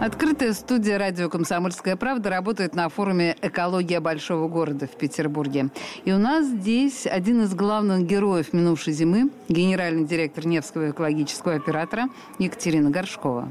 Открытая 0.00 0.52
студия 0.52 0.96
радио 0.96 1.28
«Комсомольская 1.28 1.96
правда» 1.96 2.30
работает 2.30 2.76
на 2.76 2.88
форуме 2.88 3.36
«Экология 3.42 3.98
большого 3.98 4.46
города» 4.46 4.86
в 4.86 4.96
Петербурге. 4.96 5.70
И 6.04 6.12
у 6.12 6.18
нас 6.18 6.46
здесь 6.46 7.04
один 7.04 7.42
из 7.42 7.52
главных 7.52 8.06
героев 8.06 8.52
минувшей 8.52 8.92
зимы, 8.92 9.30
генеральный 9.48 10.04
директор 10.04 10.46
Невского 10.46 10.90
экологического 10.90 11.56
оператора 11.56 12.08
Екатерина 12.38 12.90
Горшкова. 12.90 13.48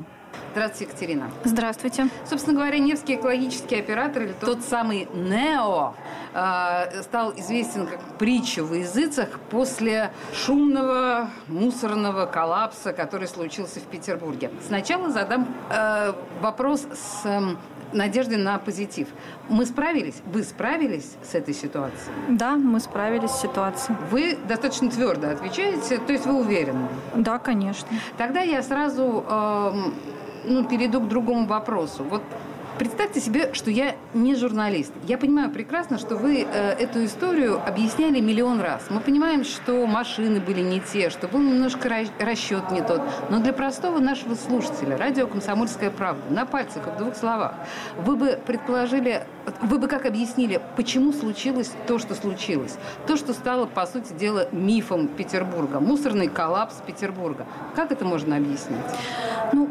Здравствуйте, 0.52 0.86
Екатерина. 0.86 1.32
Здравствуйте. 1.44 2.10
Собственно 2.28 2.56
говоря, 2.56 2.80
Невский 2.80 3.16
экологический 3.16 3.76
оператор, 3.76 4.24
или 4.24 4.34
тот 4.40 4.62
самый 4.62 5.08
НЕО, 5.14 5.94
э, 6.34 7.02
стал 7.04 7.34
известен 7.38 7.86
как 7.86 8.00
притча 8.18 8.64
в 8.64 8.74
языцах 8.74 9.30
после 9.52 10.12
шумного 10.34 11.30
мусорного 11.48 12.26
коллапса, 12.26 12.94
который 12.94 13.28
случился 13.28 13.80
в 13.80 13.84
Петербурге. 13.84 14.52
Сначала 14.66 15.10
задам 15.12 15.48
э, 15.70 16.14
вопрос 16.42 16.88
с 16.92 17.26
э, 17.26 17.56
надеждой 17.94 18.38
на 18.38 18.58
позитив. 18.58 19.08
Мы 19.50 19.66
справились? 19.66 20.22
Вы 20.26 20.44
справились 20.44 21.12
с 21.24 21.36
этой 21.36 21.54
ситуацией? 21.54 22.16
Да, 22.30 22.56
мы 22.56 22.80
справились 22.80 23.32
с 23.32 23.42
ситуацией. 23.42 23.98
Вы 24.12 24.38
достаточно 24.48 24.90
твердо 24.90 25.30
отвечаете, 25.30 25.98
то 25.98 26.14
есть 26.14 26.26
вы 26.26 26.40
уверены? 26.40 26.88
Да, 27.16 27.40
конечно. 27.40 27.88
Тогда 28.18 28.42
я 28.42 28.62
сразу 28.62 29.24
э, 29.28 29.74
ну, 30.48 30.64
перейду 30.66 31.02
к 31.02 31.08
другому 31.08 31.46
вопросу. 31.46 32.04
Вот 32.04 32.24
Представьте 32.78 33.20
себе, 33.20 33.56
что 33.56 33.72
я 33.72 33.96
не 34.14 34.36
журналист. 34.36 34.94
Я 35.08 35.18
понимаю 35.18 35.50
прекрасно, 35.50 35.98
что 35.98 36.16
вы 36.16 36.44
э, 36.44 36.74
эту 36.74 37.06
историю 37.06 37.60
объясняли 37.66 38.20
миллион 38.20 38.62
раз. 38.62 38.86
Мы 38.92 39.00
понимаем, 39.00 39.44
что 39.46 39.88
машины 39.88 40.40
были 40.40 40.62
не 40.62 40.80
те, 40.80 41.10
что 41.10 41.28
был 41.28 41.40
немножко 41.40 41.90
расчет 42.20 42.70
не 42.70 42.82
тот. 42.82 43.02
Но 43.32 43.40
для 43.40 43.52
простого 43.52 43.98
нашего 43.98 44.36
слушателя, 44.36 44.96
радио 44.96 45.26
«Комсомольская 45.26 45.90
правда», 45.90 46.22
на 46.30 46.46
пальцах, 46.46 46.86
в 46.86 46.98
двух 47.00 47.16
словах, 47.16 47.56
вы 47.98 48.16
бы 48.16 48.40
предположили, 48.46 49.24
вы 49.64 49.80
бы 49.80 49.88
как 49.88 50.06
объяснили, 50.06 50.62
почему 50.76 51.14
случилось 51.14 51.72
то, 51.88 51.98
что 51.98 52.14
случилось? 52.14 52.76
То, 53.08 53.18
что 53.18 53.34
стало, 53.34 53.66
по 53.66 53.88
сути 53.88 54.14
дела, 54.14 54.50
мифом 54.52 55.08
Петербурга, 55.08 55.80
мусорный 55.80 56.28
коллапс 56.28 56.76
Петербурга. 56.86 57.48
Как 57.76 57.92
это 57.92 58.06
можно 58.06 58.36
объяснить? 58.38 58.78
Ну, 59.52 59.68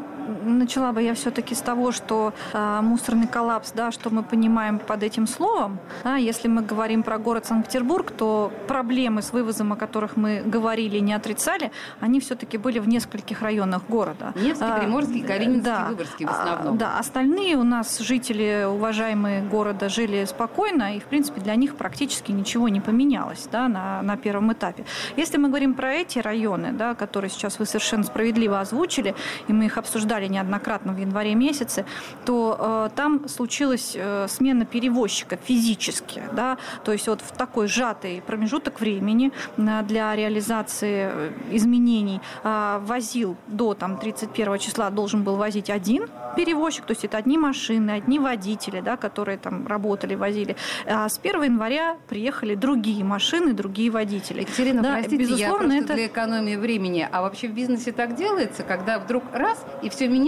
начала 0.47 0.93
бы 0.93 1.03
я 1.03 1.15
все-таки 1.15 1.55
с 1.55 1.61
того, 1.61 1.93
что 1.93 2.33
э, 2.53 2.81
мусорный 2.83 3.27
коллапс, 3.27 3.73
да, 3.73 3.91
что 3.91 4.11
мы 4.11 4.23
понимаем 4.23 4.79
под 4.79 5.03
этим 5.03 5.27
словом. 5.27 5.79
Да, 6.05 6.17
если 6.17 6.49
мы 6.49 6.63
говорим 6.63 7.03
про 7.03 7.19
город 7.19 7.47
Санкт-Петербург, 7.47 8.11
то 8.11 8.53
проблемы 8.67 9.23
с 9.23 9.33
вывозом, 9.33 9.73
о 9.73 9.77
которых 9.77 10.17
мы 10.17 10.43
говорили 10.45 10.99
и 10.99 11.01
не 11.01 11.13
отрицали, 11.13 11.71
они 12.01 12.21
все-таки 12.21 12.59
были 12.59 12.79
в 12.79 12.89
нескольких 12.89 13.43
районах 13.43 13.83
города. 13.89 14.33
Невский, 14.37 14.65
а, 14.65 14.79
Приморский, 14.79 15.23
Калининский, 15.23 15.63
да, 15.63 15.87
Выборгский 15.89 16.27
в 16.27 16.31
основном. 16.31 16.75
А, 16.75 16.79
да, 16.79 16.99
остальные 16.99 17.57
у 17.57 17.65
нас 17.65 17.99
жители, 17.99 18.67
уважаемые 18.69 19.43
города, 19.43 19.89
жили 19.89 20.25
спокойно, 20.25 20.97
и, 20.97 21.01
в 21.01 21.05
принципе, 21.05 21.41
для 21.41 21.55
них 21.55 21.77
практически 21.77 22.33
ничего 22.33 22.69
не 22.69 22.81
поменялось 22.81 23.49
да, 23.51 23.69
на, 23.69 24.03
на 24.03 24.17
первом 24.17 24.53
этапе. 24.53 24.85
Если 25.17 25.39
мы 25.39 25.49
говорим 25.49 25.75
про 25.75 25.93
эти 25.93 26.19
районы, 26.19 26.73
да, 26.73 26.95
которые 26.95 27.31
сейчас 27.31 27.59
вы 27.59 27.67
совершенно 27.67 28.05
справедливо 28.05 28.61
озвучили, 28.61 29.15
и 29.49 29.53
мы 29.53 29.67
их 29.67 29.79
обсуждали 29.79 29.97
обсуждали 29.97 30.27
неоднократно 30.37 30.93
в 30.93 30.99
январе 30.99 31.35
месяце, 31.35 31.85
то 32.25 32.57
э, 32.59 32.97
там 32.97 33.29
случилась 33.29 33.93
э, 33.95 34.27
смена 34.29 34.65
перевозчика 34.65 35.37
физически, 35.37 36.23
да, 36.33 36.59
то 36.85 36.93
есть 36.93 37.09
вот 37.09 37.21
в 37.21 37.33
такой 37.37 37.69
сжатый 37.69 38.23
промежуток 38.27 38.81
времени 38.81 39.33
э, 39.57 39.83
для 39.83 40.15
реализации 40.15 41.11
э, 41.13 41.33
изменений 41.53 42.21
э, 42.45 42.79
возил 42.83 43.37
до 43.47 43.75
там 43.75 43.99
31 43.99 44.59
числа 44.59 44.91
должен 44.91 45.23
был 45.23 45.37
возить 45.37 45.71
один 45.71 46.07
перевозчик, 46.37 46.85
то 46.85 46.93
есть 46.93 47.05
это 47.05 47.17
одни 47.17 47.39
машины, 47.39 47.93
одни 47.93 48.19
водители, 48.19 48.81
да, 48.81 48.97
которые 48.97 49.39
там 49.39 49.67
работали, 49.67 50.15
возили. 50.15 50.57
А 50.87 51.09
с 51.09 51.19
1 51.19 51.43
января 51.43 51.97
приехали 52.09 52.55
другие 52.55 53.03
машины, 53.05 53.55
другие 53.55 53.91
водители. 53.91 54.43
Екатерина, 54.43 54.83
да, 54.83 54.93
простите, 54.93 55.17
безусловно, 55.17 55.73
я 55.73 55.79
это 55.81 55.95
для 55.95 56.07
экономии 56.07 56.57
времени. 56.57 57.09
А 57.11 57.23
вообще 57.23 57.49
в 57.49 57.53
бизнесе 57.53 57.93
так 57.93 58.17
делается, 58.17 58.63
когда 58.63 58.99
вдруг 58.99 59.25
раз 59.33 59.65
и 59.83 59.89
все 59.89 60.09
меняется, 60.09 60.26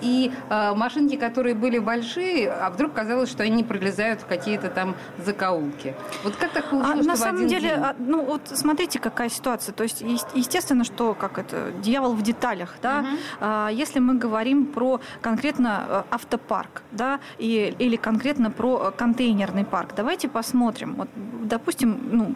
и 0.00 0.32
э, 0.50 0.74
машинки, 0.74 1.16
которые 1.16 1.54
были 1.54 1.78
большие, 1.78 2.50
а 2.50 2.70
вдруг 2.70 2.92
казалось, 2.92 3.30
что 3.30 3.42
они 3.42 3.64
пролезают 3.64 4.22
в 4.22 4.26
какие-то 4.26 4.68
там 4.68 4.94
закоулки. 5.18 5.94
Вот 6.24 6.36
как 6.36 6.52
так 6.52 6.70
получилось, 6.70 7.06
а, 7.06 7.08
На 7.08 7.16
самом 7.16 7.46
деле, 7.46 7.68
день? 7.68 7.78
А, 7.78 7.94
ну 7.98 8.24
вот 8.24 8.42
смотрите, 8.46 8.98
какая 8.98 9.28
ситуация. 9.28 9.72
То 9.72 9.82
есть, 9.82 10.02
естественно, 10.34 10.84
что 10.84 11.14
как 11.14 11.38
это, 11.38 11.72
дьявол 11.82 12.14
в 12.14 12.22
деталях, 12.22 12.74
да. 12.82 13.00
Угу. 13.00 13.08
А, 13.40 13.68
если 13.68 13.98
мы 13.98 14.14
говорим 14.14 14.66
про 14.66 15.00
конкретно 15.20 15.84
э, 15.88 16.02
автопарк, 16.10 16.82
да, 16.92 17.20
и, 17.38 17.74
или 17.78 17.96
конкретно 17.96 18.50
про 18.50 18.92
контейнерный 18.96 19.64
парк, 19.64 19.90
давайте 19.96 20.28
посмотрим. 20.28 20.94
Вот, 20.94 21.08
допустим, 21.42 21.98
ну, 22.10 22.34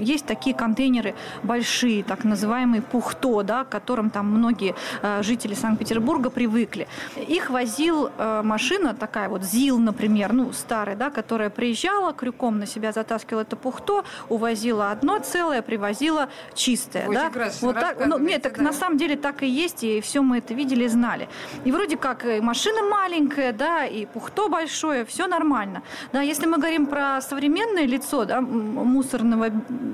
есть 0.00 0.26
такие 0.26 0.54
контейнеры 0.54 1.14
большие, 1.42 2.02
так 2.02 2.24
называемые 2.24 2.82
пухто, 2.82 3.42
да, 3.42 3.64
к 3.64 3.68
которым 3.68 4.10
там 4.10 4.26
многие 4.26 4.74
э, 5.02 5.22
жители 5.22 5.54
Санкт-Петербурга 5.54 6.30
привыкли. 6.30 6.88
Их 7.16 7.50
возил 7.50 8.10
э, 8.16 8.42
машина 8.42 8.94
такая 8.94 9.28
вот 9.28 9.42
ЗИЛ, 9.42 9.78
например, 9.78 10.32
ну, 10.32 10.52
старая, 10.52 10.96
да, 10.96 11.10
которая 11.10 11.50
приезжала, 11.50 12.12
крюком 12.12 12.58
на 12.58 12.66
себя 12.66 12.92
затаскивала 12.92 13.42
это 13.42 13.56
пухто, 13.56 14.04
увозила 14.28 14.90
одно 14.90 15.18
целое, 15.18 15.62
привозила 15.62 16.28
чистое. 16.54 17.08
Очень 17.08 17.14
да? 17.14 17.50
Вот 17.60 17.74
так, 17.74 18.06
ну, 18.06 18.18
нет, 18.18 18.42
так 18.42 18.56
да. 18.56 18.62
на 18.62 18.72
самом 18.72 18.98
деле 18.98 19.16
так 19.16 19.42
и 19.42 19.46
есть, 19.46 19.84
и 19.84 20.00
все 20.00 20.22
мы 20.22 20.38
это 20.38 20.54
видели 20.54 20.84
и 20.84 20.88
знали. 20.88 21.28
И 21.64 21.72
вроде 21.72 21.96
как 21.96 22.24
и 22.24 22.40
машина 22.40 22.82
маленькая, 22.82 23.52
да, 23.52 23.84
и 23.84 24.06
пухто 24.06 24.48
большое, 24.48 25.04
все 25.04 25.26
нормально. 25.26 25.82
Да, 26.12 26.20
если 26.22 26.46
мы 26.46 26.58
говорим 26.58 26.86
про 26.86 27.20
современное 27.20 27.86
лицо 27.86 28.24
да, 28.24 28.40
мусорного 28.40 29.50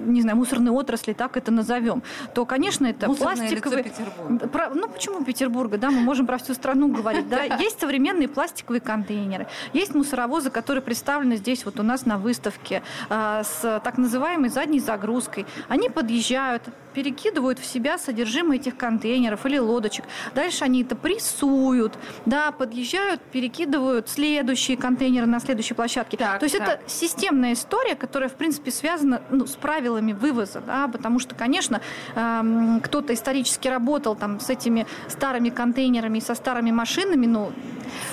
не 0.06 0.22
знаю, 0.22 0.36
мусорной 0.36 0.72
отрасли, 0.72 1.12
так 1.12 1.36
это 1.36 1.50
назовем, 1.50 2.02
то, 2.34 2.44
конечно, 2.44 2.86
это 2.86 3.08
Мусорное 3.08 3.36
пластиковые... 3.36 3.84
Петербурга. 3.84 4.48
Про... 4.48 4.70
Ну, 4.70 4.88
почему 4.88 5.24
Петербурга, 5.24 5.78
да, 5.78 5.90
мы 5.90 6.00
можем 6.00 6.26
про 6.26 6.38
всю 6.38 6.54
страну 6.54 6.88
говорить, 6.88 7.28
да. 7.28 7.42
Есть 7.60 7.80
современные 7.80 8.28
пластиковые 8.28 8.80
контейнеры, 8.80 9.46
есть 9.72 9.94
мусоровозы, 9.94 10.50
которые 10.50 10.82
представлены 10.82 11.36
здесь 11.36 11.64
вот 11.64 11.80
у 11.80 11.82
нас 11.82 12.06
на 12.06 12.18
выставке 12.18 12.82
а, 13.08 13.42
с 13.44 13.80
так 13.84 13.98
называемой 13.98 14.48
задней 14.48 14.80
загрузкой. 14.80 15.46
Они 15.68 15.88
подъезжают, 15.88 16.62
перекидывают 16.96 17.58
в 17.58 17.66
себя 17.66 17.98
содержимое 17.98 18.56
этих 18.56 18.76
контейнеров 18.76 19.44
или 19.44 19.58
лодочек. 19.58 20.06
Дальше 20.34 20.64
они 20.64 20.82
это 20.82 20.96
прессуют, 20.96 21.98
да, 22.24 22.52
подъезжают, 22.52 23.20
перекидывают 23.20 24.08
следующие 24.08 24.78
контейнеры 24.78 25.26
на 25.26 25.38
следующей 25.40 25.74
площадке. 25.74 26.16
Так, 26.16 26.38
То 26.38 26.44
есть 26.44 26.56
так. 26.56 26.68
это 26.68 26.82
системная 26.86 27.52
история, 27.52 27.96
которая, 27.96 28.30
в 28.30 28.34
принципе, 28.34 28.70
связана 28.70 29.20
ну, 29.30 29.46
с 29.46 29.56
правилами 29.76 30.12
вывоза, 30.12 30.62
да, 30.66 30.88
потому 30.88 31.18
что, 31.18 31.34
конечно, 31.34 31.80
э, 32.14 32.80
кто-то 32.82 33.12
исторически 33.12 33.68
работал 33.68 34.16
там 34.16 34.40
с 34.40 34.48
этими 34.48 34.86
старыми 35.08 35.50
контейнерами, 35.50 36.18
со 36.20 36.34
старыми 36.34 36.70
машинами, 36.70 37.26
но 37.26 37.52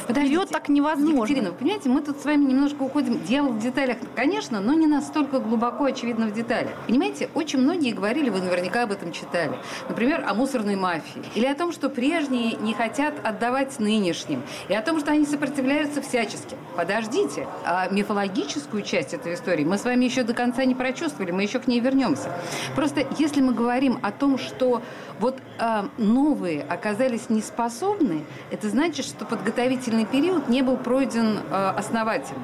вперед 0.10 0.50
так 0.50 0.68
невозможно. 0.68 1.24
Екатерина, 1.24 1.52
вы 1.52 1.58
понимаете, 1.58 1.90
мы 1.90 2.02
тут 2.02 2.20
с 2.20 2.26
вами 2.26 2.44
немножко 2.44 2.84
уходим, 2.84 3.22
дьявол 3.24 3.54
в 3.54 3.60
деталях, 3.60 3.98
конечно, 4.16 4.60
но 4.60 4.74
не 4.74 4.88
настолько 4.88 5.40
глубоко 5.40 5.86
очевидно 5.86 6.28
в 6.28 6.34
деталях. 6.34 6.74
Понимаете, 6.88 7.30
очень 7.34 7.60
многие 7.60 7.94
говорили, 7.94 8.30
вы 8.30 8.42
наверняка 8.42 8.84
об 8.84 8.92
этом 8.92 9.14
читали, 9.14 9.54
например, 9.88 10.26
о 10.28 10.34
мусорной 10.34 10.76
мафии, 10.76 11.24
или 11.36 11.46
о 11.46 11.56
том, 11.56 11.72
что 11.72 11.90
прежние 11.90 12.58
не 12.58 12.74
хотят 12.74 13.14
отдавать 13.24 13.80
нынешним, 13.80 14.44
и 14.68 14.74
о 14.74 14.82
том, 14.82 15.00
что 15.00 15.12
они 15.12 15.26
сопротивляются 15.26 16.02
всячески. 16.02 16.58
Подождите, 16.76 17.48
а 17.66 17.88
мифологическую 17.90 18.84
часть 18.84 19.14
этой 19.14 19.36
истории 19.36 19.64
мы 19.64 19.78
с 19.78 19.86
вами 19.86 20.04
еще 20.04 20.24
до 20.24 20.34
конца 20.34 20.66
не 20.66 20.76
прочувствовали, 20.76 21.32
мы 21.32 21.44
еще 21.44 21.53
к 21.60 21.68
ней 21.68 21.80
вернемся. 21.80 22.32
Просто 22.76 23.06
если 23.18 23.42
мы 23.42 23.54
говорим 23.54 24.00
о 24.02 24.12
том, 24.12 24.38
что 24.38 24.82
вот 25.20 25.38
э, 25.60 25.84
новые 25.98 26.64
оказались 26.64 27.30
неспособны, 27.30 28.24
это 28.52 28.70
значит, 28.70 29.06
что 29.06 29.26
подготовительный 29.26 30.06
период 30.06 30.50
не 30.50 30.62
был 30.62 30.78
пройден 30.78 31.40
э, 31.40 31.74
основательно. 31.78 32.44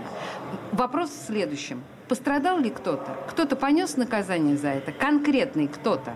Вопрос 0.72 1.10
в 1.10 1.26
следующем. 1.28 1.84
Пострадал 2.08 2.58
ли 2.58 2.70
кто-то? 2.72 3.16
Кто-то 3.28 3.56
понес 3.56 3.96
наказание 3.96 4.58
за 4.58 4.70
это? 4.70 4.92
Конкретный 4.92 5.68
кто-то? 5.68 6.14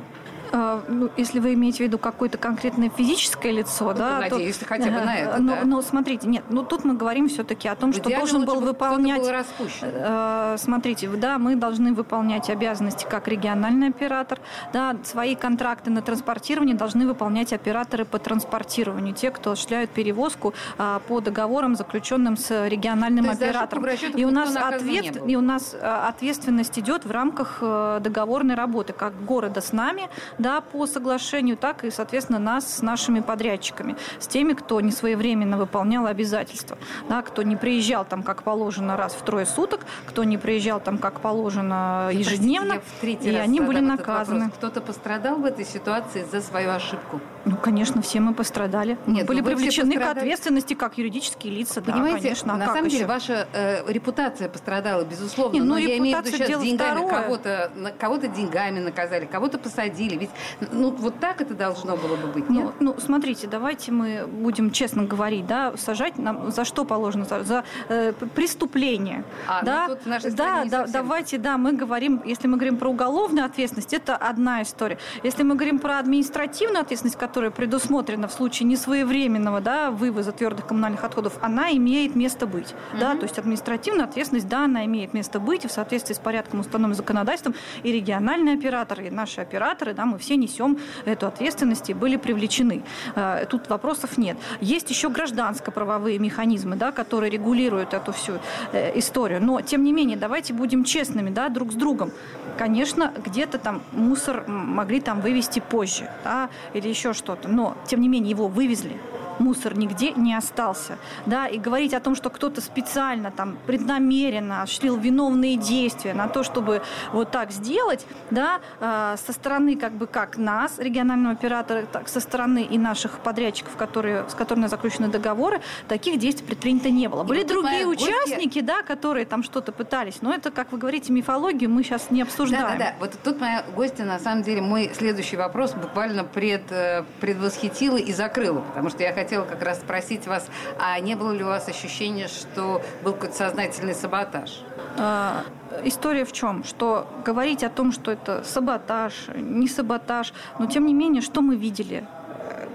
А, 0.55 0.83
ну, 0.88 1.09
если 1.17 1.39
вы 1.39 1.55
имеете 1.55 1.79
в 1.79 1.88
виду 1.88 1.97
какое-то 1.97 2.38
конкретное 2.38 2.91
физическое 2.95 3.51
лицо, 3.51 3.85
ну, 3.85 3.94
да, 3.95 4.19
надеюсь, 4.19 4.57
то, 4.57 4.65
хотя 4.65 4.85
бы 4.85 5.01
на 5.01 5.15
это, 5.15 5.41
но, 5.41 5.55
да? 5.55 5.61
но 5.65 5.81
смотрите, 5.81 6.27
нет, 6.27 6.44
ну 6.50 6.61
тут 6.61 6.85
мы 6.85 6.94
говорим 6.94 7.27
все-таки 7.27 7.67
о 7.67 7.75
том, 7.75 7.91
в 7.91 7.95
что 7.95 8.11
должен 8.11 8.45
был 8.45 8.61
выполнять... 8.61 9.19
Был 9.19 9.31
распущен. 9.31 9.88
Э, 9.91 10.55
смотрите, 10.59 11.09
да, 11.09 11.39
мы 11.39 11.55
должны 11.55 11.94
выполнять 11.94 12.51
обязанности 12.51 13.07
как 13.09 13.27
региональный 13.27 13.88
оператор, 13.88 14.39
да, 14.71 14.95
свои 15.03 15.33
контракты 15.33 15.89
на 15.89 16.03
транспортирование 16.03 16.75
должны 16.75 17.07
выполнять 17.07 17.51
операторы 17.51 18.05
по 18.05 18.19
транспортированию, 18.19 19.15
те, 19.15 19.31
кто 19.31 19.53
осуществляют 19.53 19.89
перевозку 19.89 20.53
а, 20.77 21.00
по 21.07 21.19
договорам, 21.19 21.75
заключенным 21.75 22.38
с 22.38 22.67
региональным 22.67 23.27
оператором. 23.27 23.88
И 24.15 24.23
у 24.23 24.29
нас 24.29 24.55
ответ, 24.55 25.17
и 25.25 25.35
у 25.35 25.41
нас 25.41 25.75
ответственность 25.81 26.77
идет 26.77 27.05
в 27.05 27.11
рамках 27.11 27.57
э, 27.61 28.00
договорной 28.03 28.53
работы, 28.53 28.94
как 28.94 29.25
города 29.25 29.59
с 29.59 29.73
нами, 29.73 30.09
да, 30.43 30.61
по 30.61 30.85
соглашению, 30.85 31.57
так 31.57 31.83
и, 31.85 31.89
соответственно, 31.89 32.37
нас 32.37 32.75
с 32.75 32.81
нашими 32.81 33.21
подрядчиками, 33.21 33.95
с 34.19 34.27
теми, 34.27 34.53
кто 34.53 34.79
не 34.81 34.91
своевременно 34.91 35.57
выполнял 35.57 36.05
обязательства, 36.05 36.77
да, 37.09 37.21
кто 37.23 37.41
не 37.41 37.55
приезжал 37.55 38.05
там, 38.05 38.21
как 38.21 38.43
положено, 38.43 38.97
раз 38.97 39.13
в 39.13 39.23
трое 39.23 39.45
суток, 39.45 39.79
кто 40.05 40.23
не 40.23 40.37
приезжал 40.37 40.79
там, 40.79 40.97
как 40.97 41.21
положено, 41.21 42.09
ежедневно, 42.11 42.81
Простите, 42.99 43.31
и 43.31 43.35
они 43.35 43.61
были 43.61 43.79
наказаны. 43.79 44.51
Кто-то 44.51 44.81
пострадал 44.81 45.37
в 45.37 45.45
этой 45.45 45.65
ситуации 45.65 46.25
за 46.29 46.41
свою 46.41 46.71
ошибку? 46.71 47.21
Ну, 47.45 47.57
конечно, 47.57 48.01
все 48.01 48.19
мы 48.19 48.33
пострадали. 48.33 48.97
Нет, 49.05 49.23
мы 49.23 49.23
были 49.25 49.41
ну, 49.41 49.47
привлечены 49.47 49.97
к 49.97 50.01
ответственности 50.01 50.73
как 50.75 50.97
юридические 50.97 51.53
лица. 51.53 51.81
Понимаете, 51.81 52.15
да, 52.15 52.23
конечно. 52.23 52.53
А 52.53 52.57
на 52.57 52.65
самом 52.67 52.85
еще? 52.85 52.97
деле 52.97 53.07
ваша 53.07 53.47
э, 53.53 53.91
репутация 53.91 54.47
пострадала, 54.47 55.03
безусловно. 55.03 55.55
Нет, 55.55 55.63
ну, 55.65 55.73
но 55.73 55.77
я 55.77 55.97
имею 55.97 56.21
в 56.21 56.25
виду 56.25 56.37
сейчас 56.37 56.61
деньгами 56.61 57.09
кого-то, 57.09 57.71
кого-то 57.99 58.27
деньгами 58.27 58.79
наказали, 58.79 59.25
кого-то 59.25 59.57
посадили. 59.57 60.15
Ведь 60.15 60.29
ну, 60.71 60.91
вот 60.91 61.19
так 61.19 61.41
это 61.41 61.53
должно 61.53 61.97
было 61.97 62.15
бы 62.15 62.27
быть. 62.27 62.49
Ну, 62.49 62.71
ну, 62.79 62.95
смотрите, 62.99 63.47
давайте 63.47 63.91
мы 63.91 64.25
будем 64.25 64.71
честно 64.71 65.03
говорить, 65.03 65.45
да, 65.45 65.75
сажать 65.77 66.17
нам 66.17 66.51
за 66.51 66.63
что 66.63 66.85
положено? 66.85 67.25
За 67.25 67.63
э, 67.89 68.13
преступление. 68.35 69.23
А, 69.47 69.59
ну, 69.59 69.65
да, 69.65 69.87
ну, 69.87 69.95
тут 69.95 70.03
в 70.03 70.07
нашей 70.07 70.31
да, 70.31 70.63
да 70.65 70.87
давайте, 70.87 71.37
да, 71.37 71.57
мы 71.57 71.73
говорим, 71.73 72.21
если 72.25 72.47
мы 72.47 72.55
говорим 72.57 72.77
про 72.77 72.89
уголовную 72.89 73.45
ответственность, 73.45 73.93
это 73.93 74.15
одна 74.15 74.61
история. 74.61 74.97
Если 75.23 75.43
мы 75.43 75.55
говорим 75.55 75.79
про 75.79 75.99
административную 75.99 76.81
ответственность, 76.81 77.17
которая 77.33 77.50
предусмотрена 77.50 78.27
в 78.27 78.31
случае 78.31 78.68
несвоевременного 78.68 79.59
да, 79.59 79.89
вывоза 79.89 80.31
твердых 80.31 80.68
коммунальных 80.68 81.03
отходов, 81.03 81.33
она 81.41 81.71
имеет 81.71 82.15
место 82.15 82.45
быть. 82.45 82.68
Mm-hmm. 82.68 83.00
Да, 83.00 83.15
то 83.15 83.24
есть 83.24 83.39
административная 83.39 84.06
ответственность, 84.06 84.47
да, 84.47 84.65
она 84.65 84.85
имеет 84.85 85.15
место 85.15 85.39
быть, 85.39 85.65
и 85.65 85.68
в 85.68 85.71
соответствии 85.71 86.13
с 86.13 86.19
порядком, 86.19 86.59
установленным 86.59 86.95
законодательством, 86.95 87.56
и 87.81 87.91
региональные 87.91 88.53
операторы, 88.53 89.07
и 89.07 89.09
наши 89.09 89.41
операторы, 89.41 89.95
да, 89.95 90.06
мы 90.06 90.19
все 90.19 90.35
несем 90.35 90.77
эту 91.06 91.25
ответственность 91.25 91.89
и 91.89 91.95
были 91.95 92.18
привлечены. 92.18 92.83
Э, 93.15 93.47
тут 93.50 93.68
вопросов 93.68 94.19
нет. 94.19 94.38
Есть 94.62 94.91
еще 94.91 95.09
гражданско-правовые 95.09 96.19
механизмы, 96.19 96.75
да, 96.75 96.91
которые 96.91 97.31
регулируют 97.31 97.95
эту 97.95 98.12
всю 98.12 98.33
э, 98.74 98.95
историю. 99.00 99.44
Но, 99.44 99.59
тем 99.62 99.83
не 99.83 99.91
менее, 99.91 100.18
давайте 100.18 100.53
будем 100.53 100.83
честными 100.83 101.31
да, 101.31 101.50
друг 101.50 101.71
с 101.71 101.75
другом. 101.75 102.12
Конечно, 102.59 103.12
где-то 103.25 103.57
там 103.57 103.81
мусор 103.91 104.44
могли 104.47 105.01
там 105.01 105.19
вывести 105.19 105.59
позже 105.59 106.07
да, 106.24 106.50
или 106.74 106.88
еще 106.88 107.13
что-то, 107.23 107.47
но, 107.47 107.77
тем 107.85 108.01
не 108.01 108.09
менее, 108.09 108.29
его 108.29 108.47
вывезли 108.47 108.97
мусор 109.39 109.77
нигде 109.77 110.12
не 110.12 110.35
остался. 110.35 110.97
Да, 111.25 111.47
и 111.47 111.57
говорить 111.57 111.94
о 111.94 112.00
том, 112.00 112.15
что 112.15 112.30
кто-то 112.30 112.62
специально, 112.62 113.31
там, 113.31 113.57
преднамеренно 113.65 114.62
осуществил 114.62 114.97
виновные 114.97 115.57
действия 115.57 116.13
на 116.13 116.27
то, 116.27 116.44
чтобы 116.44 116.81
вот 117.12 117.31
так 117.31 117.51
сделать, 117.51 118.06
да, 118.31 118.59
э, 118.80 119.15
со 119.25 119.33
стороны 119.33 119.75
как 119.75 119.94
бы 119.94 120.07
как 120.07 120.38
нас, 120.38 120.80
регионального 120.80 121.33
оператора, 121.33 121.85
так 121.91 122.07
со 122.07 122.19
стороны 122.19 122.63
и 122.63 122.77
наших 122.77 123.19
подрядчиков, 123.19 123.75
которые, 123.75 124.30
с 124.30 124.33
которыми 124.33 124.68
заключены 124.68 125.07
договоры, 125.07 125.62
таких 125.88 126.19
действий 126.19 126.45
предпринято 126.45 126.89
не 126.89 127.07
было. 127.07 127.24
Были 127.24 127.44
другие 127.44 127.86
участники, 127.86 128.62
да, 128.62 128.81
которые 128.81 129.25
там 129.25 129.44
что-то 129.44 129.71
пытались, 129.71 130.21
но 130.21 130.33
это, 130.33 130.51
как 130.51 130.71
вы 130.71 130.77
говорите, 130.77 131.12
мифологию 131.12 131.69
мы 131.69 131.83
сейчас 131.83 132.12
не 132.12 132.21
обсуждаем. 132.21 132.63
Да, 132.63 132.71
да, 132.71 132.77
да. 132.77 132.95
Вот 133.00 133.12
тут 133.24 133.39
моя 133.39 133.63
гостья, 133.75 134.06
на 134.06 134.19
самом 134.19 134.44
деле, 134.44 134.62
мой 134.62 134.91
следующий 134.94 135.38
вопрос 135.38 135.74
буквально 135.74 136.24
пред, 136.24 136.71
э, 136.71 137.03
предвосхитила 137.19 137.97
и 137.97 138.13
закрыла, 138.13 138.59
потому 138.59 138.89
что 138.89 139.03
я 139.03 139.13
хотела 139.13 139.22
как 139.29 139.61
раз 139.61 139.79
спросить 139.79 140.27
вас, 140.27 140.47
а 140.79 140.99
не 140.99 141.15
было 141.15 141.31
ли 141.31 141.43
у 141.43 141.47
вас 141.47 141.67
ощущения, 141.67 142.27
что 142.27 142.81
был 143.03 143.13
какой-то 143.13 143.35
сознательный 143.35 143.95
саботаж? 143.95 144.63
А, 144.97 145.43
история 145.83 146.25
в 146.25 146.31
чем? 146.31 146.63
Что 146.63 147.07
говорить 147.25 147.63
о 147.63 147.69
том, 147.69 147.91
что 147.91 148.11
это 148.11 148.43
саботаж, 148.43 149.13
не 149.35 149.67
саботаж, 149.67 150.33
но 150.59 150.67
тем 150.67 150.85
не 150.85 150.93
менее, 150.93 151.21
что 151.21 151.41
мы 151.41 151.55
видели? 151.55 152.05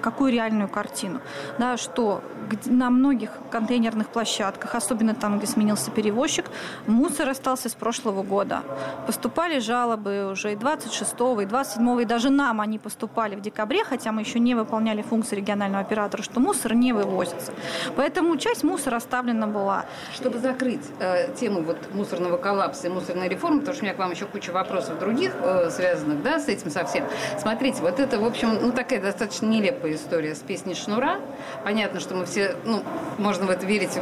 Какую 0.01 0.33
реальную 0.33 0.69
картину, 0.69 1.21
да, 1.59 1.77
что 1.77 2.23
на 2.67 2.91
многих 2.91 3.31
контейнерных 3.51 4.09
площадках, 4.09 4.75
особенно 4.75 5.15
там, 5.15 5.39
где 5.39 5.47
сменился 5.47 5.91
перевозчик, 5.91 6.47
мусор 6.87 7.29
остался 7.29 7.69
с 7.69 7.75
прошлого 7.75 8.23
года. 8.23 8.63
Поступали 9.07 9.59
жалобы 9.59 10.31
уже 10.31 10.53
и 10.53 10.57
26 10.57 11.13
и 11.43 11.45
27 11.45 12.03
и 12.03 12.05
даже 12.05 12.31
нам 12.31 12.61
они 12.61 12.79
поступали 12.79 13.37
в 13.37 13.41
декабре, 13.41 13.85
хотя 13.85 14.13
мы 14.13 14.23
еще 14.23 14.39
не 14.39 14.55
выполняли 14.55 15.03
функции 15.03 15.37
регионального 15.37 15.83
оператора, 15.83 16.23
что 16.23 16.41
мусор 16.41 16.75
не 16.75 16.93
вывозится. 16.93 17.53
Поэтому 17.97 18.37
часть 18.37 18.65
мусора 18.65 18.97
оставлена 18.97 19.47
была. 19.47 19.85
Чтобы 20.15 20.39
закрыть 20.39 20.87
э, 21.01 21.35
тему 21.35 21.63
вот 21.63 21.77
мусорного 21.95 22.37
коллапса 22.37 22.87
и 22.87 22.91
мусорной 22.91 23.29
реформы, 23.29 23.61
потому 23.61 23.75
что 23.75 23.83
у 23.83 23.87
меня 23.87 23.95
к 23.95 23.99
вам 23.99 24.11
еще 24.11 24.27
куча 24.27 24.51
вопросов 24.51 24.99
других, 24.99 25.33
э, 25.41 25.71
связанных 25.71 26.23
да, 26.23 26.39
с 26.39 26.49
этим 26.49 26.71
совсем. 26.71 27.05
Смотрите, 27.39 27.83
вот 27.83 28.01
это, 28.01 28.19
в 28.19 28.25
общем, 28.25 28.59
ну 28.61 28.73
такая 28.73 29.01
достаточно 29.01 29.47
нелепая 29.47 29.88
история 29.95 30.35
с 30.35 30.39
песней 30.39 30.75
Шнура. 30.75 31.21
Понятно, 31.65 32.01
что 32.01 32.15
мы 32.15 32.25
все, 32.27 32.57
ну, 32.65 32.83
можно 33.19 33.47
в 33.47 33.51
это 33.51 33.67
верить, 33.67 33.99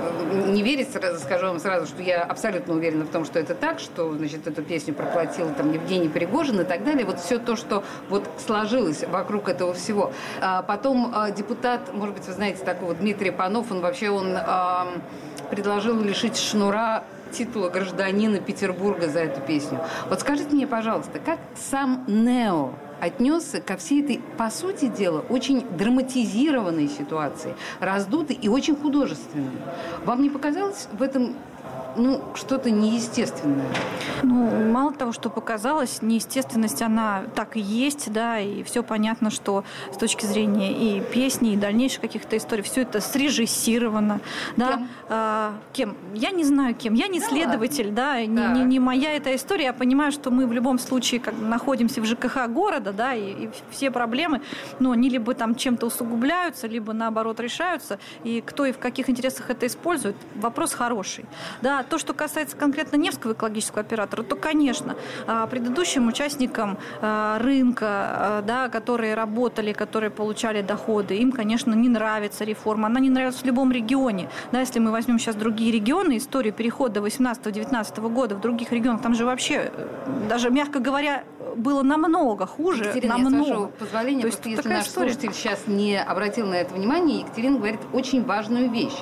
не 0.47 0.63
верить, 0.63 0.93
сразу, 0.93 1.21
скажу 1.21 1.47
вам 1.47 1.59
сразу, 1.59 1.87
что 1.87 2.03
я 2.03 2.23
абсолютно 2.23 2.75
уверена 2.75 3.05
в 3.05 3.09
том, 3.09 3.25
что 3.25 3.39
это 3.39 3.55
так, 3.55 3.79
что, 3.79 4.15
значит, 4.15 4.47
эту 4.47 4.63
песню 4.63 4.95
проплатил 4.95 5.53
там 5.55 5.73
Евгений 5.73 6.09
Пригожин 6.09 6.61
и 6.61 6.65
так 6.65 6.85
далее. 6.85 7.05
Вот 7.05 7.21
все 7.21 7.39
то, 7.39 7.57
что 7.57 7.85
вот 8.09 8.29
сложилось 8.45 9.05
вокруг 9.05 9.49
этого 9.49 9.75
всего. 9.75 10.13
А 10.41 10.63
потом 10.63 11.13
а, 11.15 11.31
депутат, 11.31 11.93
может 11.93 12.15
быть, 12.15 12.27
вы 12.27 12.33
знаете 12.33 12.65
такого 12.65 12.95
Дмитрий 12.95 13.31
Панов, 13.31 13.71
он 13.71 13.81
вообще, 13.81 14.11
он 14.11 14.37
а, 14.37 14.89
предложил 15.51 16.01
лишить 16.01 16.39
Шнура 16.39 17.05
титула 17.33 17.69
гражданина 17.69 18.39
Петербурга 18.39 19.09
за 19.09 19.21
эту 19.21 19.41
песню. 19.41 19.81
Вот 20.09 20.21
скажите 20.21 20.55
мне, 20.55 20.67
пожалуйста, 20.67 21.19
как 21.19 21.39
сам 21.55 22.05
Нео 22.07 22.73
отнесся 23.01 23.61
ко 23.61 23.77
всей 23.77 24.03
этой, 24.03 24.21
по 24.37 24.51
сути 24.51 24.87
дела, 24.87 25.25
очень 25.29 25.67
драматизированной 25.77 26.89
ситуации, 26.89 27.55
раздутой 27.81 28.37
и 28.37 28.49
очень 28.49 28.77
художественной. 28.77 29.51
Вам 30.05 30.23
не 30.23 30.31
показалось 30.31 30.89
в 30.93 31.03
этом 31.03 31.35
ну, 31.97 32.23
что-то 32.35 32.71
неестественное. 32.71 33.67
Ну, 34.23 34.71
мало 34.71 34.93
того, 34.93 35.13
что 35.13 35.31
показалось, 35.31 36.03
неестественность, 36.03 36.83
она 36.83 37.25
так 37.35 37.57
и 37.57 37.61
есть, 37.61 38.13
да, 38.13 38.39
и 38.39 38.63
все 38.63 38.83
понятно, 38.83 39.31
что 39.31 39.65
с 39.93 39.97
точки 39.97 40.27
зрения 40.27 40.73
и 40.73 41.01
песни, 41.01 41.53
и 41.53 41.57
дальнейших 41.57 42.01
каких-то 42.01 42.37
историй, 42.37 42.63
все 42.63 42.83
это 42.83 43.01
срежиссировано, 43.01 44.21
да. 44.57 44.73
Кем? 44.73 44.89
А, 45.09 45.55
кем? 45.73 45.97
Я 46.15 46.31
не 46.31 46.45
знаю 46.45 46.75
кем. 46.75 46.95
Я 46.95 47.09
не 47.09 47.21
да 47.21 47.27
следователь, 47.27 47.87
ладно. 47.87 47.97
да, 47.97 48.21
не, 48.25 48.61
не, 48.61 48.65
не 48.65 48.81
моя 48.81 49.13
эта 49.15 49.35
история. 49.35 49.65
Я 49.65 49.73
понимаю, 49.73 50.13
что 50.13 50.31
мы 50.31 50.47
в 50.47 50.53
любом 50.53 50.79
случае 50.79 51.21
как 51.21 51.35
находимся 51.39 52.01
в 52.01 52.07
ЖКХ 52.07 52.49
города, 52.49 52.93
да, 52.93 53.15
и, 53.15 53.45
и 53.45 53.51
все 53.71 53.91
проблемы, 53.91 54.43
ну, 54.79 54.93
они 54.93 55.09
либо 55.09 55.35
там 55.35 55.55
чем-то 55.55 55.87
усугубляются, 55.87 56.67
либо 56.67 56.93
наоборот 56.93 57.41
решаются, 57.41 57.99
и 58.25 58.41
кто 58.41 58.67
и 58.67 58.73
в 58.73 58.79
каких 58.79 59.09
интересах 59.09 59.51
это 59.51 59.67
использует, 59.67 60.17
вопрос 60.35 60.75
хороший, 60.75 61.25
да, 61.63 61.83
то, 61.87 61.99
что 61.99 62.15
касается 62.15 62.57
конкретно 62.57 62.97
Невского 62.97 63.33
экологического 63.33 63.81
оператора, 63.81 64.23
то, 64.23 64.37
конечно, 64.37 64.97
а, 65.27 65.47
предыдущим 65.47 66.09
участникам 66.09 66.79
а, 67.01 67.39
рынка, 67.39 67.87
а, 67.89 68.43
да, 68.43 68.69
которые 68.69 69.15
работали, 69.15 69.73
которые 69.73 70.11
получали 70.11 70.63
доходы, 70.63 71.17
им, 71.17 71.33
конечно, 71.33 71.73
не 71.75 71.89
нравится 71.89 72.45
реформа. 72.45 72.87
Она 72.87 73.01
не 73.01 73.11
нравится 73.11 73.43
в 73.43 73.47
любом 73.47 73.73
регионе. 73.73 74.29
Да, 74.53 74.61
если 74.61 74.79
мы 74.79 74.91
возьмем 74.91 75.19
сейчас 75.19 75.37
другие 75.37 75.73
регионы, 75.73 76.17
историю 76.19 76.53
перехода 76.53 77.01
18-19 77.01 78.09
года 78.11 78.35
в 78.35 78.41
других 78.41 78.73
регионах, 78.73 79.03
там 79.03 79.15
же 79.15 79.25
вообще, 79.25 79.71
э, 79.73 79.89
даже, 80.29 80.51
мягко 80.51 80.79
говоря, 80.79 81.25
было 81.57 81.83
намного 81.83 82.47
хуже. 82.47 82.85
Екатерина, 82.85 83.19
намного. 83.19 83.49
я 83.49 83.69
с 83.69 83.79
позволения, 83.79 84.21
То 84.21 84.27
есть, 84.27 84.41
если 84.45 84.69
наш 84.69 84.87
история. 84.87 85.13
слушатель 85.13 85.35
сейчас 85.35 85.67
не 85.67 86.01
обратил 86.01 86.47
на 86.47 86.55
это 86.55 86.75
внимание, 86.75 87.21
Екатерина 87.21 87.59
говорит 87.59 87.81
очень 87.93 88.25
важную 88.25 88.71
вещь 88.71 88.97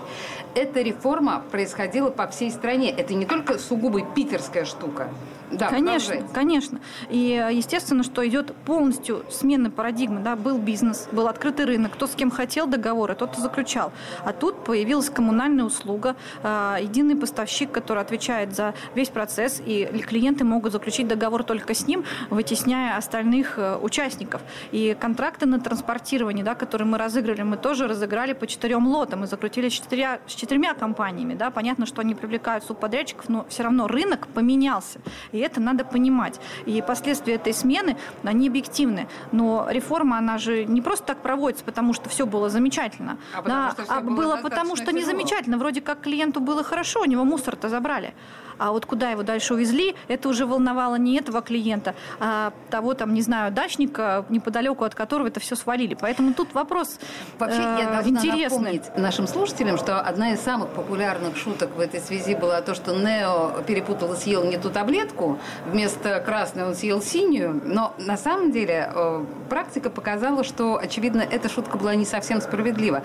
эта 0.54 0.80
реформа 0.80 1.42
происходила 1.50 2.10
по 2.10 2.26
всей 2.28 2.50
стране. 2.50 2.90
Это 2.90 3.14
не 3.14 3.26
только 3.26 3.58
сугубо 3.58 4.02
питерская 4.02 4.64
штука. 4.64 5.08
Да, 5.50 5.68
конечно, 5.68 6.16
конечно. 6.32 6.80
И 7.10 7.48
естественно, 7.52 8.02
что 8.02 8.26
идет 8.26 8.54
полностью 8.64 9.24
смена 9.30 9.70
парадигмы. 9.70 10.20
Да? 10.20 10.36
Был 10.36 10.58
бизнес, 10.58 11.08
был 11.12 11.28
открытый 11.28 11.66
рынок, 11.66 11.92
кто 11.92 12.06
с 12.06 12.14
кем 12.14 12.30
хотел 12.30 12.66
договоры, 12.66 13.14
тот 13.14 13.36
и 13.38 13.40
заключал. 13.40 13.92
А 14.24 14.32
тут 14.32 14.64
появилась 14.64 15.10
коммунальная 15.10 15.64
услуга, 15.64 16.16
э, 16.42 16.78
единый 16.82 17.16
поставщик, 17.16 17.70
который 17.70 18.02
отвечает 18.02 18.54
за 18.54 18.74
весь 18.94 19.08
процесс, 19.10 19.62
и 19.64 19.84
клиенты 20.06 20.44
могут 20.44 20.72
заключить 20.72 21.08
договор 21.08 21.44
только 21.44 21.74
с 21.74 21.86
ним. 21.86 22.04
Вытесняя 22.30 22.96
остальных 22.96 23.58
э, 23.58 23.76
участников. 23.80 24.42
И 24.72 24.96
контракты 24.98 25.46
на 25.46 25.60
транспортирование, 25.60 26.44
да, 26.44 26.54
которые 26.54 26.88
мы 26.88 26.98
разыграли, 26.98 27.42
мы 27.42 27.56
тоже 27.56 27.86
разыграли 27.86 28.32
по 28.32 28.46
четырем 28.46 28.88
лотам 28.88 29.24
и 29.24 29.26
закрутили 29.26 29.68
с 29.68 29.72
четырьмя, 29.72 30.18
с 30.26 30.32
четырьмя 30.44 30.74
компаниями. 30.74 31.34
Да. 31.34 31.50
Понятно, 31.50 31.86
что 31.86 32.02
они 32.02 32.14
привлекают 32.14 32.64
субподрядчиков, 32.64 33.28
но 33.28 33.46
все 33.48 33.62
равно 33.62 33.86
рынок 33.88 34.28
поменялся. 34.28 35.00
И 35.32 35.38
это 35.38 35.60
надо 35.60 35.84
понимать. 35.84 36.38
И 36.66 36.82
последствия 36.86 37.34
этой 37.34 37.54
смены, 37.54 37.96
они 38.22 38.48
объективны. 38.48 39.08
Но 39.32 39.66
реформа, 39.70 40.18
она 40.18 40.38
же 40.38 40.64
не 40.64 40.82
просто 40.82 41.06
так 41.06 41.18
проводится, 41.18 41.64
потому 41.64 41.94
что 41.94 42.08
все 42.08 42.26
было 42.26 42.50
замечательно. 42.50 43.16
А 43.34 43.42
да, 43.42 43.70
что 43.72 43.84
а 43.88 44.00
было, 44.00 44.16
было 44.16 44.36
потому 44.36 44.76
что 44.76 44.92
не 44.92 45.04
замечательно. 45.04 45.56
Вроде 45.56 45.80
как 45.80 46.00
клиенту 46.00 46.40
было 46.40 46.62
хорошо, 46.62 47.00
у 47.00 47.06
него 47.06 47.24
мусор-то 47.24 47.68
забрали. 47.68 48.14
А 48.58 48.72
вот 48.72 48.86
куда 48.86 49.10
его 49.10 49.22
дальше 49.22 49.54
увезли, 49.54 49.94
это 50.08 50.28
уже 50.28 50.46
волновало 50.46 50.96
не 50.96 51.18
этого 51.18 51.42
клиента, 51.42 51.94
а 52.20 52.52
того, 52.70 52.94
там, 52.94 53.14
не 53.14 53.22
знаю, 53.22 53.52
дачника, 53.52 54.24
неподалеку 54.28 54.84
от 54.84 54.94
которого 54.94 55.28
это 55.28 55.40
все 55.40 55.56
свалили. 55.56 55.96
Поэтому 56.00 56.34
тут 56.34 56.54
вопрос 56.54 56.98
Вообще, 57.38 57.58
э, 57.58 57.76
я 57.80 57.90
должна 57.90 58.18
интересный. 58.20 58.58
напомнить 58.58 58.96
нашим 58.96 59.26
слушателям, 59.26 59.78
что 59.78 60.00
одна 60.00 60.32
из 60.32 60.40
самых 60.40 60.68
популярных 60.70 61.36
шуток 61.36 61.70
в 61.76 61.80
этой 61.80 62.00
связи 62.00 62.34
была 62.34 62.60
то, 62.60 62.74
что 62.74 62.94
Нео 62.94 63.62
перепутал 63.66 64.12
и 64.14 64.16
съел 64.16 64.44
не 64.44 64.56
ту 64.58 64.70
таблетку, 64.70 65.38
вместо 65.66 66.20
красной 66.20 66.64
он 66.64 66.74
съел 66.74 67.02
синюю, 67.02 67.60
но 67.64 67.94
на 67.98 68.16
самом 68.16 68.52
деле 68.52 68.90
э, 68.94 69.24
практика 69.48 69.90
показала, 69.90 70.44
что, 70.44 70.76
очевидно, 70.76 71.22
эта 71.22 71.48
шутка 71.48 71.76
была 71.78 71.94
не 71.94 72.04
совсем 72.04 72.40
справедлива. 72.40 73.02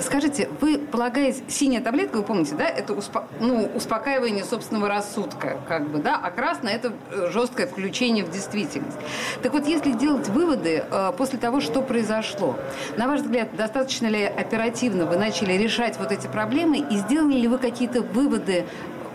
Скажите, 0.00 0.48
вы 0.60 0.78
полагаете, 0.78 1.42
синяя 1.48 1.82
таблетка, 1.82 2.16
вы 2.16 2.22
помните, 2.22 2.54
да, 2.54 2.66
это 2.68 2.92
успо- 2.92 3.24
ну, 3.40 3.70
успокаивание 3.74 4.44
собственного 4.44 4.88
рассудка, 4.92 5.58
как 5.66 5.88
бы, 5.88 5.98
да, 5.98 6.20
а 6.22 6.30
красное– 6.30 6.74
это 6.74 6.92
э, 7.10 7.30
жесткое 7.32 7.66
включение 7.66 8.24
в 8.24 8.30
действительность. 8.30 8.98
Так 9.42 9.52
вот, 9.52 9.66
если 9.66 9.92
делать 9.92 10.28
выводы 10.28 10.84
э, 10.90 11.12
после 11.16 11.38
того, 11.38 11.60
что 11.60 11.82
произошло, 11.82 12.56
на 12.96 13.08
ваш 13.08 13.20
взгляд, 13.20 13.56
достаточно 13.56 14.06
ли 14.06 14.24
оперативно 14.24 15.06
вы 15.06 15.16
начали 15.16 15.54
решать 15.54 15.98
вот 15.98 16.12
эти 16.12 16.26
проблемы 16.26 16.78
и 16.78 16.96
сделали 16.96 17.38
ли 17.38 17.48
вы 17.48 17.58
какие-то 17.58 18.02
выводы 18.02 18.66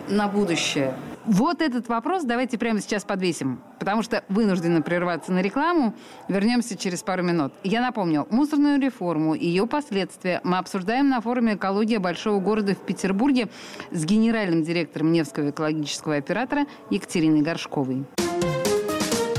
на 0.08 0.28
будущее? 0.28 0.94
Вот 1.28 1.62
этот 1.62 1.90
вопрос 1.90 2.24
давайте 2.24 2.58
прямо 2.58 2.80
сейчас 2.80 3.04
подвесим, 3.04 3.62
потому 3.80 4.02
что 4.02 4.24
вынуждены 4.30 4.82
прерваться 4.82 5.34
на 5.34 5.42
рекламу. 5.42 5.94
Вернемся 6.30 6.78
через 6.78 7.04
пару 7.04 7.22
минут. 7.22 7.52
Я 7.66 7.82
напомню, 7.82 8.26
мусорную 8.30 8.80
реформу 8.80 9.36
и 9.36 9.46
ее 9.46 9.68
последствия 9.68 10.40
мы 10.46 10.58
обсуждаем 10.58 11.10
на 11.10 11.20
форуме 11.20 11.56
«Экология 11.56 12.00
большого 12.00 12.40
города» 12.40 12.76
в 12.76 12.80
Петербурге 12.80 13.50
с 13.92 14.06
генеральным 14.06 14.64
директором 14.64 15.12
Невского 15.12 15.50
экологического 15.50 16.16
оператора 16.16 16.66
Екатериной 16.90 17.42
Горшковой. 17.42 18.06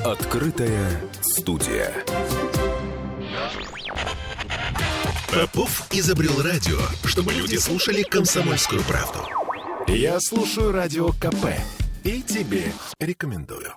Открытая 0.05 0.91
студия. 1.23 1.91
Попов 5.33 5.87
изобрел 5.91 6.43
радио, 6.43 6.79
чтобы 7.05 7.33
люди 7.33 7.57
слушали 7.57 8.03
комсомольскую 8.03 8.83
правду. 8.83 9.21
Я 9.89 10.21
слушаю 10.21 10.71
радио 10.71 11.09
КП 11.13 11.47
и 12.05 12.21
тебе 12.21 12.65
рекомендую. 13.01 13.73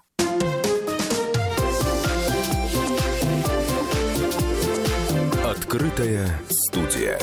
Открытая 5.46 6.38
студия. 6.50 7.18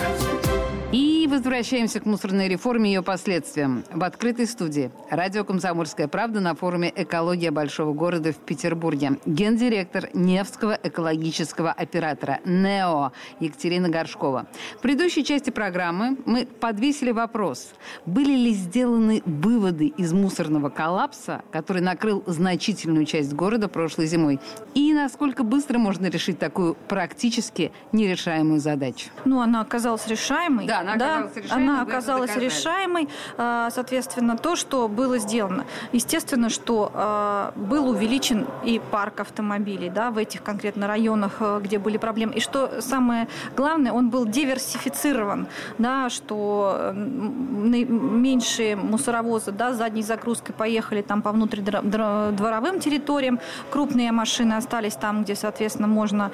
Возвращаемся 1.38 2.00
к 2.00 2.04
мусорной 2.04 2.48
реформе 2.48 2.90
и 2.90 2.94
ее 2.94 3.02
последствиям. 3.04 3.84
В 3.92 4.02
открытой 4.02 4.44
студии 4.44 4.90
радио 5.08 5.44
«Комсомольская 5.44 6.08
правда» 6.08 6.40
на 6.40 6.56
форуме 6.56 6.92
«Экология 6.96 7.52
большого 7.52 7.92
города» 7.92 8.32
в 8.32 8.38
Петербурге. 8.38 9.20
Гендиректор 9.24 10.08
Невского 10.14 10.76
экологического 10.82 11.70
оператора 11.70 12.40
«НЕО» 12.44 13.12
Екатерина 13.38 13.88
Горшкова. 13.88 14.48
В 14.78 14.82
предыдущей 14.82 15.24
части 15.24 15.50
программы 15.50 16.16
мы 16.26 16.44
подвесили 16.44 17.12
вопрос, 17.12 17.68
были 18.04 18.32
ли 18.32 18.52
сделаны 18.52 19.22
выводы 19.24 19.86
из 19.86 20.12
мусорного 20.12 20.70
коллапса, 20.70 21.42
который 21.52 21.82
накрыл 21.82 22.24
значительную 22.26 23.06
часть 23.06 23.32
города 23.32 23.68
прошлой 23.68 24.08
зимой, 24.08 24.40
и 24.74 24.92
насколько 24.92 25.44
быстро 25.44 25.78
можно 25.78 26.06
решить 26.06 26.40
такую 26.40 26.74
практически 26.88 27.70
нерешаемую 27.92 28.58
задачу. 28.58 29.10
Ну, 29.24 29.40
она 29.40 29.60
оказалась 29.60 30.04
решаемой. 30.08 30.66
Да, 30.66 30.80
она 30.80 30.94
оказалась 30.94 31.27
да, 31.27 31.27
решаемой. 31.36 31.68
Она 31.68 31.82
оказалась 31.82 32.36
решаемой. 32.36 33.08
А, 33.36 33.70
соответственно, 33.70 34.36
то, 34.36 34.56
что 34.56 34.88
было 34.88 35.18
сделано. 35.18 35.64
Естественно, 35.92 36.48
что 36.48 36.90
а, 36.94 37.52
был 37.56 37.88
увеличен 37.88 38.46
и 38.64 38.80
парк 38.90 39.20
автомобилей 39.20 39.90
да, 39.90 40.10
в 40.10 40.18
этих 40.18 40.42
конкретно 40.42 40.86
районах, 40.86 41.36
а, 41.40 41.60
где 41.60 41.78
были 41.78 41.96
проблемы. 41.98 42.34
И 42.34 42.40
что 42.40 42.80
самое 42.80 43.28
главное, 43.56 43.92
он 43.92 44.10
был 44.10 44.26
диверсифицирован, 44.26 45.46
да, 45.78 46.08
что 46.10 46.92
меньшие 46.94 48.76
мусоровозы 48.76 49.52
да, 49.52 49.72
с 49.72 49.76
задней 49.76 50.02
загрузкой 50.02 50.54
поехали 50.54 51.02
там 51.02 51.22
по 51.22 51.32
внутридворовым 51.32 52.80
территориям, 52.80 53.40
крупные 53.70 54.12
машины 54.12 54.54
остались 54.54 54.94
там, 54.94 55.24
где, 55.24 55.34
соответственно, 55.34 55.88
можно 55.88 56.30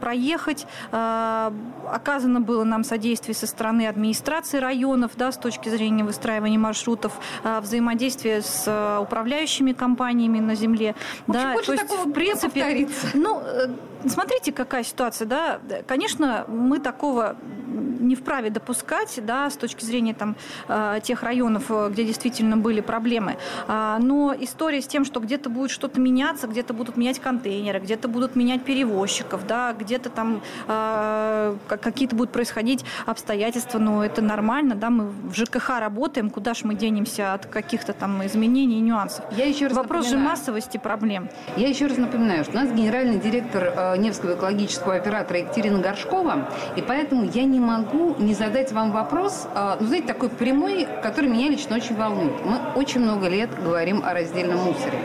проехать. 0.00 0.66
Оказано 0.90 2.40
было 2.40 2.64
нам 2.64 2.84
содействие 2.84 3.34
со 3.34 3.46
стороны 3.46 3.86
администрации 3.86 4.21
районов, 4.60 5.12
да, 5.16 5.32
с 5.32 5.36
точки 5.36 5.68
зрения 5.68 6.04
выстраивания 6.04 6.58
маршрутов, 6.58 7.12
а, 7.44 7.60
взаимодействия 7.60 8.42
с 8.42 8.64
а, 8.66 9.00
управляющими 9.00 9.72
компаниями 9.72 10.38
на 10.40 10.54
земле. 10.54 10.94
В 11.26 11.30
общем, 11.30 11.54
да, 11.54 11.62
то 11.62 11.72
есть, 11.72 11.90
в 11.90 12.12
принципе, 12.12 12.88
ну, 13.14 13.40
э, 13.40 13.68
смотрите, 14.06 14.52
какая 14.52 14.84
ситуация, 14.84 15.26
да. 15.26 15.60
Конечно, 15.86 16.44
мы 16.48 16.78
такого 16.78 17.36
не 17.72 18.14
вправе 18.14 18.50
допускать, 18.50 19.20
да, 19.24 19.50
с 19.50 19.56
точки 19.56 19.84
зрения 19.84 20.14
там, 20.14 20.36
э, 20.68 21.00
тех 21.02 21.22
районов, 21.22 21.64
э, 21.70 21.88
где 21.90 22.04
действительно 22.04 22.56
были 22.56 22.80
проблемы. 22.80 23.36
А, 23.68 23.98
но 23.98 24.34
история 24.38 24.80
с 24.80 24.86
тем, 24.86 25.04
что 25.04 25.20
где-то 25.20 25.50
будет 25.50 25.70
что-то 25.70 26.00
меняться, 26.00 26.46
где-то 26.46 26.74
будут 26.74 26.96
менять 26.96 27.18
контейнеры, 27.18 27.80
где-то 27.80 28.08
будут 28.08 28.36
менять 28.36 28.62
перевозчиков, 28.62 29.46
да, 29.46 29.72
где-то 29.72 30.10
там 30.10 30.42
э, 30.68 31.56
какие-то 31.66 32.16
будут 32.16 32.32
происходить 32.32 32.84
обстоятельства, 33.06 33.78
но 33.78 34.04
это 34.04 34.22
нормально, 34.22 34.74
да, 34.74 34.90
мы 34.90 35.08
в 35.08 35.34
ЖКХ 35.34 35.80
работаем, 35.80 36.30
куда 36.30 36.54
же 36.54 36.66
мы 36.66 36.74
денемся 36.74 37.34
от 37.34 37.46
каких-то 37.46 37.92
там 37.92 38.24
изменений 38.26 38.78
и 38.78 38.80
нюансов. 38.80 39.24
Я 39.36 39.46
еще 39.46 39.66
раз 39.66 39.76
Вопрос 39.76 40.04
напоминаю. 40.06 40.24
же 40.24 40.30
массовости 40.30 40.78
проблем. 40.78 41.28
Я 41.56 41.68
еще 41.68 41.86
раз 41.86 41.98
напоминаю, 41.98 42.44
что 42.44 42.52
у 42.52 42.60
нас 42.60 42.70
генеральный 42.70 43.18
директор 43.18 43.96
Невского 43.98 44.34
экологического 44.34 44.94
оператора 44.94 45.40
Екатерина 45.40 45.78
Горшкова, 45.78 46.48
и 46.76 46.82
поэтому 46.82 47.24
я 47.24 47.44
не 47.44 47.60
могу 47.62 48.14
не 48.18 48.34
задать 48.34 48.72
вам 48.72 48.92
вопрос, 48.92 49.46
а, 49.54 49.78
ну, 49.80 49.86
знаете, 49.86 50.08
такой 50.08 50.28
прямой, 50.28 50.86
который 51.02 51.30
меня 51.30 51.48
лично 51.48 51.76
очень 51.76 51.96
волнует. 51.96 52.44
Мы 52.44 52.58
очень 52.74 53.00
много 53.00 53.28
лет 53.28 53.50
говорим 53.62 54.02
о 54.04 54.12
раздельном 54.12 54.58
мусоре. 54.58 54.98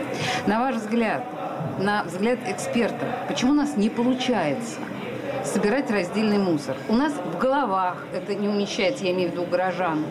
На 0.46 0.60
ваш 0.60 0.76
взгляд, 0.76 1.24
на 1.78 2.04
взгляд 2.04 2.40
эксперта, 2.46 3.06
почему 3.28 3.52
у 3.52 3.54
нас 3.54 3.76
не 3.76 3.88
получается 3.88 4.80
собирать 5.48 5.90
раздельный 5.90 6.38
мусор. 6.38 6.76
У 6.88 6.94
нас 6.94 7.12
в 7.12 7.38
головах 7.38 8.04
это 8.12 8.34
не 8.34 8.48
умещается, 8.48 9.04
я 9.04 9.12
имею 9.12 9.30
в 9.30 9.32
виду 9.32 9.44
горожан. 9.44 10.04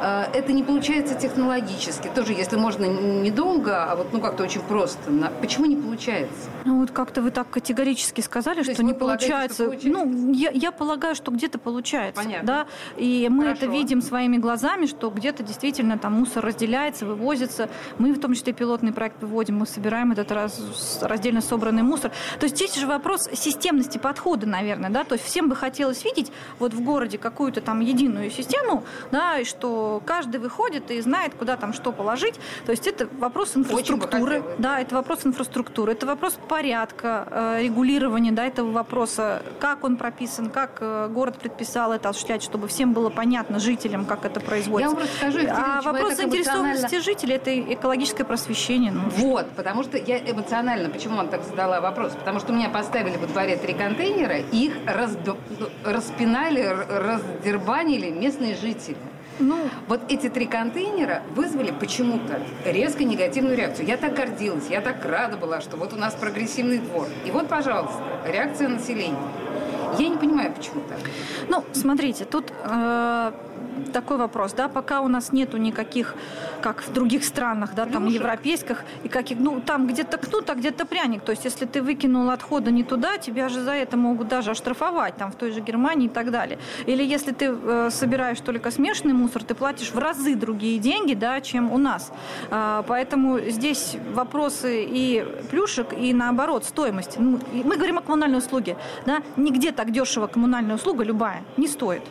Э, 0.00 0.24
это 0.32 0.52
не 0.52 0.62
получается 0.62 1.14
технологически. 1.14 2.08
Тоже, 2.14 2.32
если 2.32 2.56
можно 2.56 2.84
недолго, 2.84 3.84
а 3.84 3.96
вот 3.96 4.12
ну 4.12 4.20
как-то 4.20 4.42
очень 4.44 4.60
просто. 4.60 4.98
Почему 5.40 5.66
не 5.66 5.76
получается? 5.76 6.50
Ну 6.64 6.80
вот 6.80 6.90
как-то 6.90 7.22
вы 7.22 7.30
так 7.30 7.48
категорически 7.50 8.20
сказали, 8.20 8.62
То 8.62 8.72
что 8.72 8.82
не 8.82 8.94
получается. 8.94 9.64
получается. 9.64 9.88
Ну, 9.88 10.32
я, 10.32 10.50
я 10.50 10.72
полагаю, 10.72 11.14
что 11.14 11.30
где-то 11.30 11.58
получается. 11.58 12.22
Понятно. 12.22 12.46
Да? 12.46 12.66
И 12.96 13.28
мы 13.30 13.44
Хорошо. 13.44 13.64
это 13.64 13.72
видим 13.72 14.02
своими 14.02 14.36
глазами, 14.36 14.86
что 14.86 15.10
где-то 15.10 15.42
действительно 15.42 15.98
там 15.98 16.14
мусор 16.14 16.44
разделяется, 16.44 17.06
вывозится. 17.06 17.68
Мы 17.98 18.12
в 18.12 18.20
том 18.20 18.34
числе 18.34 18.52
пилотный 18.52 18.92
проект 18.92 19.22
выводим, 19.22 19.58
мы 19.58 19.66
собираем 19.66 20.12
этот 20.12 20.30
раз, 20.32 20.60
раздельно 21.02 21.40
собранный 21.40 21.82
мусор. 21.82 22.12
То 22.38 22.44
есть 22.44 22.56
здесь 22.56 22.74
же 22.74 22.86
вопрос 22.86 23.28
системности 23.32 23.98
подхода, 23.98 24.46
наверное. 24.46 24.73
Да? 24.76 25.04
То 25.04 25.14
есть 25.14 25.24
всем 25.24 25.48
бы 25.48 25.56
хотелось 25.56 26.04
видеть 26.04 26.32
вот 26.58 26.74
в 26.74 26.80
городе 26.80 27.18
какую-то 27.18 27.60
там 27.60 27.80
единую 27.80 28.30
систему, 28.30 28.84
да, 29.10 29.38
и 29.38 29.44
что 29.44 30.02
каждый 30.04 30.40
выходит 30.40 30.90
и 30.90 31.00
знает, 31.00 31.34
куда 31.34 31.56
там 31.56 31.72
что 31.72 31.92
положить. 31.92 32.34
То 32.66 32.72
есть 32.72 32.86
это 32.86 33.08
вопрос 33.18 33.56
инфраструктуры. 33.56 34.42
Да, 34.58 34.80
это 34.80 34.94
вопрос 34.94 35.20
инфраструктуры, 35.24 35.92
это 35.92 36.06
вопрос 36.06 36.38
порядка, 36.48 37.26
э, 37.30 37.62
регулирования 37.62 38.32
да, 38.32 38.46
этого 38.46 38.70
вопроса, 38.70 39.42
как 39.60 39.84
он 39.84 39.96
прописан, 39.96 40.50
как 40.50 40.78
э, 40.80 41.08
город 41.10 41.38
предписал 41.38 41.92
это 41.92 42.08
осуществлять, 42.08 42.42
чтобы 42.42 42.68
всем 42.68 42.92
было 42.92 43.10
понятно, 43.10 43.58
жителям, 43.58 44.04
как 44.04 44.24
это 44.24 44.40
производится. 44.40 44.94
Я 44.94 44.98
вам 44.98 45.08
скажу, 45.16 45.38
а 45.50 45.82
вопрос 45.82 46.16
заинтересованности 46.16 47.00
жителей– 47.00 47.34
это 47.36 47.60
экологическое 47.74 48.26
просвещение. 48.26 48.92
Ну, 48.92 49.02
вот, 49.10 49.50
потому 49.50 49.82
что 49.82 49.96
я 49.96 50.18
эмоционально, 50.18 50.88
почему 50.88 51.16
вам 51.16 51.28
так 51.28 51.44
задала 51.44 51.80
вопрос? 51.80 52.12
Потому 52.12 52.40
что 52.40 52.52
у 52.52 52.56
меня 52.56 52.68
поставили 52.68 53.16
во 53.16 53.26
дворе 53.26 53.56
три 53.56 53.74
контейнера, 53.74 54.40
их 54.54 54.74
разб... 54.86 55.36
распинали, 55.84 56.62
раздербанили 56.62 58.10
местные 58.10 58.54
жители. 58.54 58.96
Ну, 59.40 59.58
вот 59.88 60.00
эти 60.10 60.28
три 60.28 60.46
контейнера 60.46 61.22
вызвали 61.34 61.72
почему-то 61.72 62.40
резко 62.64 63.02
негативную 63.02 63.56
реакцию. 63.56 63.88
Я 63.88 63.96
так 63.96 64.14
гордилась, 64.14 64.68
я 64.70 64.80
так 64.80 65.04
рада 65.04 65.36
была, 65.36 65.60
что 65.60 65.76
вот 65.76 65.92
у 65.92 65.96
нас 65.96 66.14
прогрессивный 66.14 66.78
двор. 66.78 67.08
И 67.24 67.32
вот, 67.32 67.48
пожалуйста, 67.48 68.00
реакция 68.26 68.68
населения. 68.68 69.18
Я 69.98 70.08
не 70.08 70.16
понимаю, 70.16 70.52
почему 70.52 70.82
так. 70.88 70.98
Ну, 71.48 71.64
смотрите, 71.72 72.24
тут 72.24 72.52
э, 72.64 73.32
такой 73.92 74.16
вопрос, 74.16 74.52
да, 74.52 74.68
пока 74.68 75.00
у 75.00 75.08
нас 75.08 75.32
нету 75.32 75.56
никаких, 75.56 76.14
как 76.60 76.82
в 76.82 76.92
других 76.92 77.24
странах, 77.24 77.74
да, 77.74 77.86
там 77.86 78.06
европейских, 78.06 78.84
и 79.04 79.08
каких, 79.08 79.38
ну, 79.38 79.60
там 79.60 79.86
где-то 79.86 80.18
кнут, 80.18 80.50
а 80.50 80.54
где-то 80.54 80.84
пряник. 80.84 81.22
То 81.22 81.32
есть, 81.32 81.44
если 81.44 81.64
ты 81.64 81.80
выкинул 81.80 82.30
отходы 82.30 82.70
не 82.72 82.82
туда, 82.82 83.18
тебя 83.18 83.48
же 83.48 83.62
за 83.62 83.72
это 83.72 83.96
могут 83.96 84.28
даже 84.28 84.50
оштрафовать, 84.50 85.16
там, 85.16 85.30
в 85.30 85.36
той 85.36 85.52
же 85.52 85.60
Германии 85.60 86.06
и 86.06 86.10
так 86.10 86.30
далее. 86.30 86.58
Или 86.86 87.04
если 87.04 87.32
ты 87.32 87.46
э, 87.46 87.90
собираешь 87.90 88.40
только 88.40 88.70
смешанный 88.70 89.14
мусор, 89.14 89.44
ты 89.44 89.54
платишь 89.54 89.92
в 89.92 89.98
разы 89.98 90.34
другие 90.34 90.78
деньги, 90.78 91.14
да, 91.14 91.40
чем 91.40 91.72
у 91.72 91.78
нас. 91.78 92.12
А, 92.50 92.84
поэтому 92.86 93.38
здесь 93.38 93.96
вопросы 94.12 94.84
и 94.84 95.24
плюшек, 95.50 95.92
и 95.92 96.12
наоборот, 96.12 96.64
стоимости. 96.64 97.18
Ну, 97.18 97.38
мы 97.52 97.76
говорим 97.76 97.98
о 97.98 98.02
коммунальной 98.02 98.38
услуге, 98.38 98.76
да, 99.06 99.22
нигде 99.36 99.72
так 99.72 99.92
дешево 99.92 100.26
коммунальная 100.26 100.74
услуга 100.74 101.04
любая 101.04 101.42
не 101.56 101.68
стоит. 101.68 102.02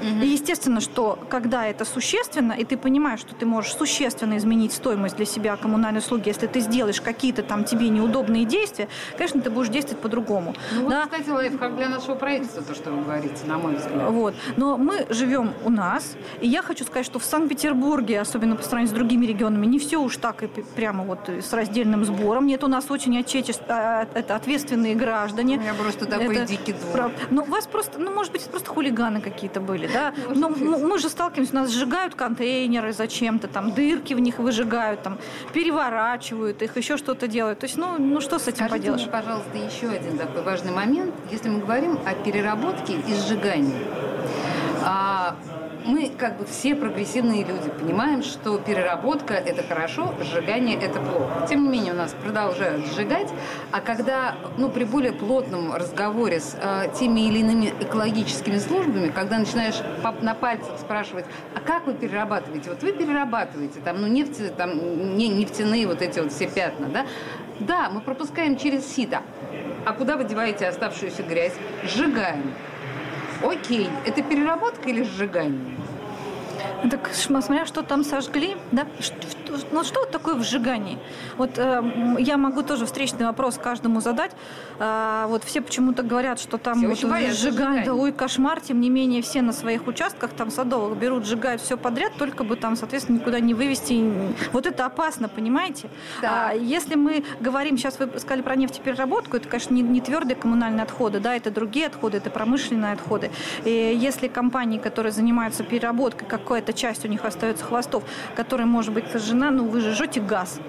Угу. 0.00 0.24
И 0.24 0.28
естественно, 0.28 0.80
что 0.80 1.18
когда 1.28 1.66
это 1.66 1.84
существенно, 1.84 2.52
и 2.52 2.64
ты 2.64 2.76
понимаешь, 2.76 3.20
что 3.20 3.34
ты 3.34 3.46
можешь 3.46 3.74
существенно 3.74 4.36
изменить 4.36 4.72
стоимость 4.72 5.16
для 5.16 5.26
себя 5.26 5.56
коммунальной 5.56 6.00
услуги, 6.00 6.28
если 6.28 6.46
ты 6.46 6.60
сделаешь 6.60 7.00
какие-то 7.00 7.42
там 7.42 7.64
тебе 7.64 7.88
неудобные 7.88 8.44
действия, 8.44 8.88
конечно, 9.16 9.40
ты 9.40 9.50
будешь 9.50 9.68
действовать 9.68 10.02
по-другому. 10.02 10.54
Ну, 10.72 10.88
да? 10.88 11.02
вот, 11.02 11.10
кстати, 11.10 11.28
лайфхак 11.30 11.76
для 11.76 11.88
нашего 11.88 12.14
правительства, 12.14 12.62
то, 12.62 12.74
что 12.74 12.90
вы 12.90 13.02
говорите, 13.02 13.44
на 13.46 13.58
мой 13.58 13.76
взгляд. 13.76 14.10
Вот. 14.10 14.34
Но 14.56 14.76
мы 14.76 15.06
живем 15.10 15.52
у 15.64 15.70
нас, 15.70 16.16
и 16.40 16.48
я 16.48 16.62
хочу 16.62 16.84
сказать, 16.84 17.06
что 17.06 17.18
в 17.18 17.24
Санкт-Петербурге, 17.24 18.20
особенно 18.20 18.56
по 18.56 18.62
сравнению 18.62 18.94
с 18.94 18.98
другими 18.98 19.26
регионами, 19.26 19.66
не 19.66 19.78
все 19.78 20.00
уж 20.00 20.16
так 20.16 20.42
и 20.42 20.46
прямо 20.46 21.04
вот 21.04 21.28
с 21.28 21.52
раздельным 21.52 22.04
сбором. 22.04 22.46
Нет, 22.46 22.64
у 22.64 22.68
нас 22.68 22.90
очень 22.90 23.18
отечеств... 23.18 23.62
А, 23.68 24.06
это 24.14 24.36
ответственные 24.36 24.94
граждане. 24.94 25.60
Я 25.64 25.74
просто 25.74 26.06
такой 26.06 26.36
это... 26.36 26.46
дикий 26.46 26.72
двор. 26.72 26.92
Прав... 26.92 27.12
Ну, 27.30 27.42
у 27.42 27.50
вас 27.50 27.66
просто, 27.66 27.98
ну, 27.98 28.12
может 28.12 28.32
быть, 28.32 28.42
это 28.42 28.50
просто 28.50 28.68
хулиганы 28.70 29.20
какие-то 29.20 29.60
были 29.60 29.85
были, 29.86 29.92
да. 29.92 30.14
Но 30.34 30.48
мы 30.48 30.98
же 30.98 31.08
сталкиваемся, 31.08 31.52
у 31.52 31.60
нас 31.60 31.70
сжигают 31.70 32.14
контейнеры 32.14 32.92
зачем-то, 32.92 33.48
там 33.48 33.72
дырки 33.72 34.14
в 34.14 34.20
них 34.20 34.38
выжигают, 34.38 35.02
там 35.02 35.18
переворачивают 35.52 36.62
их, 36.62 36.76
еще 36.76 36.96
что-то 36.96 37.28
делают. 37.28 37.60
То 37.60 37.66
есть, 37.66 37.76
ну, 37.76 37.96
ну 37.98 38.20
что 38.20 38.38
с 38.38 38.48
этим 38.48 38.66
Скажите 38.66 38.78
поделаешь? 38.78 39.02
Мне, 39.02 39.10
пожалуйста, 39.10 39.58
еще 39.58 39.88
один 39.88 40.18
такой 40.18 40.42
важный 40.42 40.72
момент. 40.72 41.14
Если 41.30 41.48
мы 41.48 41.60
говорим 41.60 41.98
о 42.04 42.14
переработке 42.14 42.94
и 42.94 43.14
сжигании, 43.14 43.74
а, 44.82 45.36
мы 45.86 46.10
как 46.10 46.38
бы 46.38 46.44
все 46.44 46.74
прогрессивные 46.74 47.44
люди 47.44 47.70
понимаем, 47.70 48.22
что 48.22 48.58
переработка– 48.58 49.34
это 49.34 49.62
хорошо, 49.62 50.12
сжигание– 50.20 50.76
это 50.82 51.00
плохо. 51.00 51.46
Тем 51.48 51.64
не 51.64 51.68
менее, 51.68 51.92
у 51.92 51.96
нас 51.96 52.14
продолжают 52.22 52.86
сжигать, 52.86 53.32
а 53.70 53.80
когда, 53.80 54.34
ну, 54.58 54.68
при 54.68 54.84
более 54.84 55.12
плотном 55.12 55.74
разговоре 55.74 56.40
с 56.40 56.56
э, 56.60 56.88
теми 56.98 57.20
или 57.28 57.38
иными 57.38 57.72
экологическими 57.80 58.58
службами, 58.58 59.08
когда 59.08 59.38
начинаешь 59.38 59.76
на 60.20 60.34
пальцах 60.34 60.78
спрашивать, 60.78 61.24
а 61.54 61.60
как 61.60 61.86
вы 61.86 61.94
перерабатываете? 61.94 62.70
Вот 62.70 62.82
вы 62.82 62.92
перерабатываете, 62.92 63.80
там, 63.80 64.00
ну, 64.00 64.08
нефти, 64.08 64.52
там, 64.56 65.16
не 65.16 65.28
нефтяные 65.28 65.86
вот 65.86 66.02
эти 66.02 66.18
вот 66.18 66.32
все 66.32 66.48
пятна, 66.48 66.88
да? 66.88 67.06
Да, 67.60 67.88
мы 67.90 68.00
пропускаем 68.00 68.56
через 68.56 68.86
сито. 68.86 69.22
А 69.86 69.92
куда 69.92 70.16
вы 70.16 70.24
деваете 70.24 70.66
оставшуюся 70.66 71.22
грязь? 71.22 71.54
Сжигаем. 71.84 72.52
Окей, 73.42 73.88
это 74.04 74.22
переработка 74.22 74.88
или 74.88 75.02
сжигание? 75.02 75.76
Так 76.90 77.10
смотря, 77.12 77.66
что 77.66 77.82
там 77.82 78.04
сожгли, 78.04 78.56
да? 78.72 78.86
Ну 79.72 79.84
что 79.84 80.00
вот 80.00 80.10
такое 80.10 80.34
в 80.34 80.42
сжигании? 80.42 80.98
Вот 81.36 81.58
э, 81.58 82.16
я 82.18 82.36
могу 82.36 82.62
тоже 82.62 82.86
встречный 82.86 83.26
вопрос 83.26 83.58
каждому 83.62 84.00
задать. 84.00 84.32
Э, 84.78 85.26
вот 85.28 85.44
все 85.44 85.60
почему-то 85.60 86.02
говорят, 86.02 86.40
что 86.40 86.58
там 86.58 86.80
вот 86.86 86.98
сжигание, 86.98 87.84
да, 87.84 87.94
ой, 87.94 88.12
кошмар. 88.12 88.60
Тем 88.60 88.80
не 88.80 88.90
менее, 88.90 89.22
все 89.22 89.42
на 89.42 89.52
своих 89.52 89.86
участках 89.86 90.30
там 90.32 90.50
садовых 90.50 90.98
берут, 90.98 91.26
сжигают 91.26 91.62
все 91.62 91.76
подряд, 91.76 92.12
только 92.18 92.44
бы 92.44 92.56
там, 92.56 92.76
соответственно, 92.76 93.18
никуда 93.18 93.40
не 93.40 93.54
вывести. 93.54 94.04
Вот 94.52 94.66
это 94.66 94.86
опасно, 94.86 95.28
понимаете? 95.28 95.88
Да. 96.22 96.48
А 96.48 96.52
если 96.54 96.94
мы 96.94 97.24
говорим, 97.40 97.76
сейчас 97.76 97.98
вы 97.98 98.10
сказали 98.18 98.42
про 98.42 98.56
нефтепереработку, 98.56 99.36
это, 99.36 99.48
конечно, 99.48 99.74
не, 99.74 99.82
не 99.82 100.00
твердые 100.00 100.36
коммунальные 100.36 100.82
отходы, 100.82 101.20
да, 101.20 101.34
это 101.34 101.50
другие 101.50 101.86
отходы, 101.86 102.18
это 102.18 102.30
промышленные 102.30 102.92
отходы. 102.92 103.30
И 103.64 103.96
если 104.00 104.28
компании, 104.28 104.78
которые 104.78 105.12
занимаются 105.12 105.64
переработкой, 105.64 106.28
какая-то 106.28 106.72
часть 106.72 107.04
у 107.04 107.08
них 107.08 107.24
остается 107.24 107.64
хвостов, 107.64 108.04
которая 108.34 108.66
может 108.66 108.92
быть 108.92 109.04
сожжена, 109.36 109.50
ну 109.50 109.68
вы 109.68 109.80
же 109.80 109.92
жжете 109.92 110.20
газ, 110.20 110.60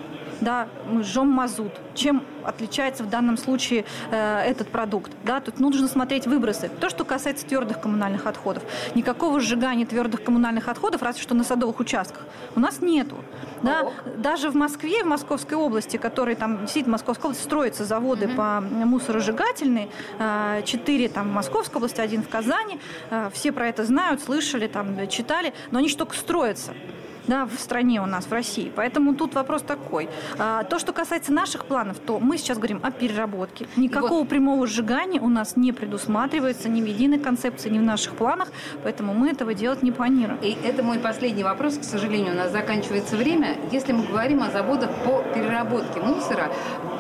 да, 0.41 0.67
мы 0.87 1.03
жжем 1.03 1.27
мазут. 1.27 1.71
Чем 1.95 2.23
отличается 2.43 3.03
в 3.03 3.09
данном 3.09 3.37
случае 3.37 3.85
э, 4.11 4.41
этот 4.41 4.67
продукт? 4.67 5.11
Да, 5.23 5.39
тут 5.39 5.59
нужно 5.59 5.87
смотреть 5.87 6.27
выбросы. 6.27 6.69
То, 6.79 6.89
что 6.89 7.05
касается 7.05 7.43
твердых 7.47 7.81
коммунальных 7.81 8.27
отходов. 8.27 8.61
Никакого 8.93 9.39
сжигания 9.39 9.85
твердых 9.85 10.23
коммунальных 10.23 10.67
отходов, 10.67 11.01
разве 11.01 11.23
что 11.23 11.33
на 11.33 11.43
садовых 11.43 11.79
участках, 11.79 12.27
у 12.55 12.59
нас 12.59 12.81
нету. 12.81 13.15
Да? 13.63 13.91
Даже 14.17 14.51
в 14.51 14.55
Москве, 14.55 15.03
в 15.03 15.07
Московской 15.07 15.57
области, 15.57 15.97
которые 15.97 16.35
там, 16.35 16.61
действительно, 16.61 16.97
в 16.97 16.99
Московской 16.99 17.29
области 17.29 17.43
строятся 17.43 17.85
заводы 17.85 18.27
угу. 18.27 18.35
по 18.35 18.61
мусоросжигательные, 18.61 19.89
э, 20.19 20.61
четыре 20.65 21.09
там 21.09 21.29
в 21.29 21.33
Московской 21.33 21.77
области, 21.77 21.99
один 21.99 22.21
в 22.21 22.29
Казани, 22.29 22.79
э, 23.09 23.31
все 23.33 23.51
про 23.51 23.67
это 23.69 23.83
знают, 23.85 24.21
слышали, 24.21 24.67
там, 24.67 25.07
читали, 25.07 25.53
но 25.71 25.79
они 25.79 25.89
же 25.89 25.97
только 25.97 26.15
строятся 26.15 26.73
да, 27.27 27.45
в 27.45 27.59
стране 27.59 28.01
у 28.01 28.05
нас, 28.05 28.25
в 28.25 28.31
России. 28.31 28.71
Поэтому 28.75 29.15
тут 29.15 29.35
вопрос 29.35 29.61
такой. 29.61 30.09
А, 30.37 30.63
то, 30.63 30.79
что 30.79 30.93
касается 30.93 31.31
наших 31.31 31.65
планов, 31.65 31.99
то 31.99 32.19
мы 32.19 32.37
сейчас 32.37 32.57
говорим 32.57 32.79
о 32.83 32.91
переработке. 32.91 33.67
Никакого 33.75 34.19
вот... 34.19 34.29
прямого 34.29 34.65
сжигания 34.67 35.21
у 35.21 35.29
нас 35.29 35.55
не 35.55 35.71
предусматривается 35.71 36.69
ни 36.69 36.81
в 36.81 36.85
единой 36.85 37.19
концепции, 37.19 37.69
ни 37.69 37.79
в 37.79 37.83
наших 37.83 38.13
планах, 38.13 38.51
поэтому 38.83 39.13
мы 39.13 39.29
этого 39.29 39.53
делать 39.53 39.83
не 39.83 39.91
планируем. 39.91 40.39
И 40.41 40.57
это 40.63 40.83
мой 40.83 40.99
последний 40.99 41.43
вопрос, 41.43 41.77
к 41.77 41.83
сожалению, 41.83 42.33
у 42.33 42.37
нас 42.37 42.51
заканчивается 42.51 43.15
время. 43.17 43.57
Если 43.71 43.91
мы 43.91 44.05
говорим 44.05 44.41
о 44.41 44.49
заводах 44.49 44.89
по 45.05 45.23
переработке 45.33 45.99
мусора, 45.99 46.51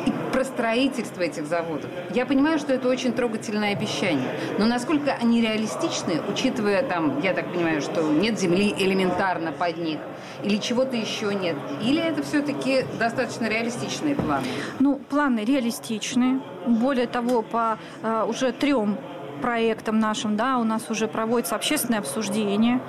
и 0.05 0.11
про 0.37 0.45
строительство 0.45 1.23
этих 1.23 1.47
заводов. 1.47 1.89
Я 2.13 2.27
понимаю, 2.27 2.59
что 2.59 2.71
это 2.71 2.87
очень 2.89 3.11
трогательное 3.11 3.71
обещание, 3.71 4.29
но 4.59 4.67
насколько 4.67 5.11
они 5.13 5.41
реалистичны, 5.41 6.21
учитывая 6.31 6.83
там, 6.83 7.19
я 7.21 7.33
так 7.33 7.51
понимаю, 7.51 7.81
что 7.81 8.03
нет 8.03 8.39
земли 8.39 8.71
элементарно 8.77 9.51
под 9.51 9.77
них, 9.77 9.97
или 10.43 10.57
чего-то 10.57 10.95
еще 10.95 11.33
нет? 11.33 11.55
Или 11.81 12.03
это 12.03 12.21
все-таки 12.21 12.85
достаточно 12.99 13.47
реалистичные 13.47 14.13
планы? 14.13 14.45
Ну, 14.77 15.01
планы 15.09 15.43
реалистичные. 15.43 16.39
Более 16.67 17.07
того, 17.07 17.41
по 17.41 17.79
э, 18.03 18.25
уже 18.29 18.51
трем 18.51 18.95
проектам 19.37 19.99
нашим, 19.99 20.35
да, 20.35 20.57
у 20.57 20.63
нас 20.63 20.89
уже 20.89 21.07
проводится 21.07 21.55
общественное 21.55 21.99
обсуждение, 21.99 22.79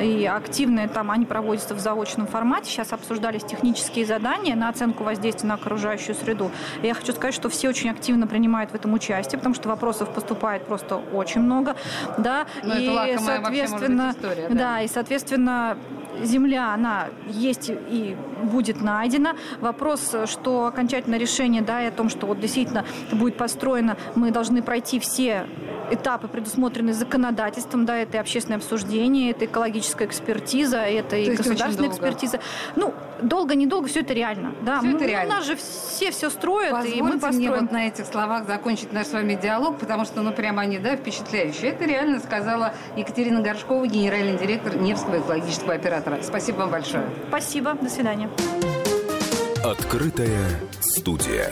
и 0.00 0.26
активные 0.26 0.88
там, 0.88 1.10
они 1.10 1.24
проводятся 1.24 1.74
в 1.74 1.80
заочном 1.80 2.26
формате. 2.26 2.70
Сейчас 2.70 2.92
обсуждались 2.92 3.42
технические 3.42 4.06
задания 4.06 4.54
на 4.54 4.68
оценку 4.68 5.04
воздействия 5.04 5.48
на 5.48 5.54
окружающую 5.54 6.14
среду. 6.14 6.50
И 6.82 6.86
я 6.86 6.94
хочу 6.94 7.12
сказать, 7.12 7.34
что 7.34 7.48
все 7.48 7.68
очень 7.68 7.90
активно 7.90 8.26
принимают 8.26 8.70
в 8.70 8.74
этом 8.74 8.92
участие, 8.92 9.38
потому 9.38 9.54
что 9.54 9.68
вопросов 9.68 10.10
поступает 10.10 10.64
просто 10.66 10.96
очень 10.96 11.40
много, 11.40 11.76
да, 12.18 12.46
Но 12.62 12.74
ну, 12.74 12.80
и, 13.06 13.18
соответственно, 13.18 14.14
история, 14.16 14.48
да? 14.48 14.54
да, 14.54 14.80
и, 14.82 14.88
соответственно, 14.88 15.78
земля, 16.22 16.74
она 16.74 17.06
есть 17.26 17.70
и 17.70 18.16
будет 18.42 18.80
найдена. 18.80 19.34
Вопрос, 19.60 20.14
что 20.26 20.66
окончательное 20.66 21.18
решение, 21.18 21.62
да, 21.62 21.82
и 21.82 21.86
о 21.86 21.90
том, 21.90 22.08
что 22.08 22.26
вот 22.26 22.40
действительно 22.40 22.84
будет 23.12 23.36
построено, 23.36 23.96
мы 24.14 24.30
должны 24.30 24.62
пройти 24.62 24.98
все 24.98 25.46
этапы, 25.90 26.28
предусмотренные 26.28 26.94
законодательством, 26.94 27.86
да, 27.86 27.96
это 27.96 28.16
и 28.16 28.20
общественное 28.20 28.58
обсуждение, 28.58 29.30
это 29.30 29.44
экологическая 29.44 30.06
экспертиза, 30.06 30.78
это 30.78 31.16
и 31.16 31.34
государственная 31.34 31.90
экспертиза. 31.90 32.40
Ну, 32.76 32.94
долго-недолго 33.22 33.88
все 33.88 34.00
это 34.00 34.14
реально, 34.14 34.54
да. 34.62 34.78
Все 34.80 34.90
это 34.90 34.98
ну, 35.00 35.08
реально. 35.08 35.34
У 35.34 35.36
нас 35.36 35.46
же 35.46 35.56
все 35.56 36.10
все 36.10 36.30
строят, 36.30 36.72
Позвольте 36.72 36.98
и 36.98 37.02
мы 37.02 37.12
построим. 37.12 37.36
мне 37.36 37.50
вот 37.50 37.72
на 37.72 37.86
этих 37.86 38.06
словах 38.06 38.46
закончить 38.46 38.92
наш 38.92 39.06
с 39.06 39.12
вами 39.12 39.34
диалог, 39.34 39.78
потому 39.78 40.04
что, 40.04 40.22
ну, 40.22 40.32
прямо 40.32 40.62
они, 40.62 40.78
да, 40.78 40.96
впечатляющие. 40.96 41.70
Это 41.70 41.84
реально 41.84 42.20
сказала 42.20 42.74
Екатерина 42.96 43.40
Горшкова, 43.40 43.86
генеральный 43.86 44.38
директор 44.38 44.76
Невского 44.76 45.20
экологического 45.20 45.74
оператора. 45.74 46.18
Спасибо 46.22 46.58
вам 46.58 46.70
большое. 46.70 47.04
Спасибо. 47.28 47.74
До 47.74 47.88
свидания. 47.88 48.28
Открытая 49.64 50.48
студия. 50.80 51.50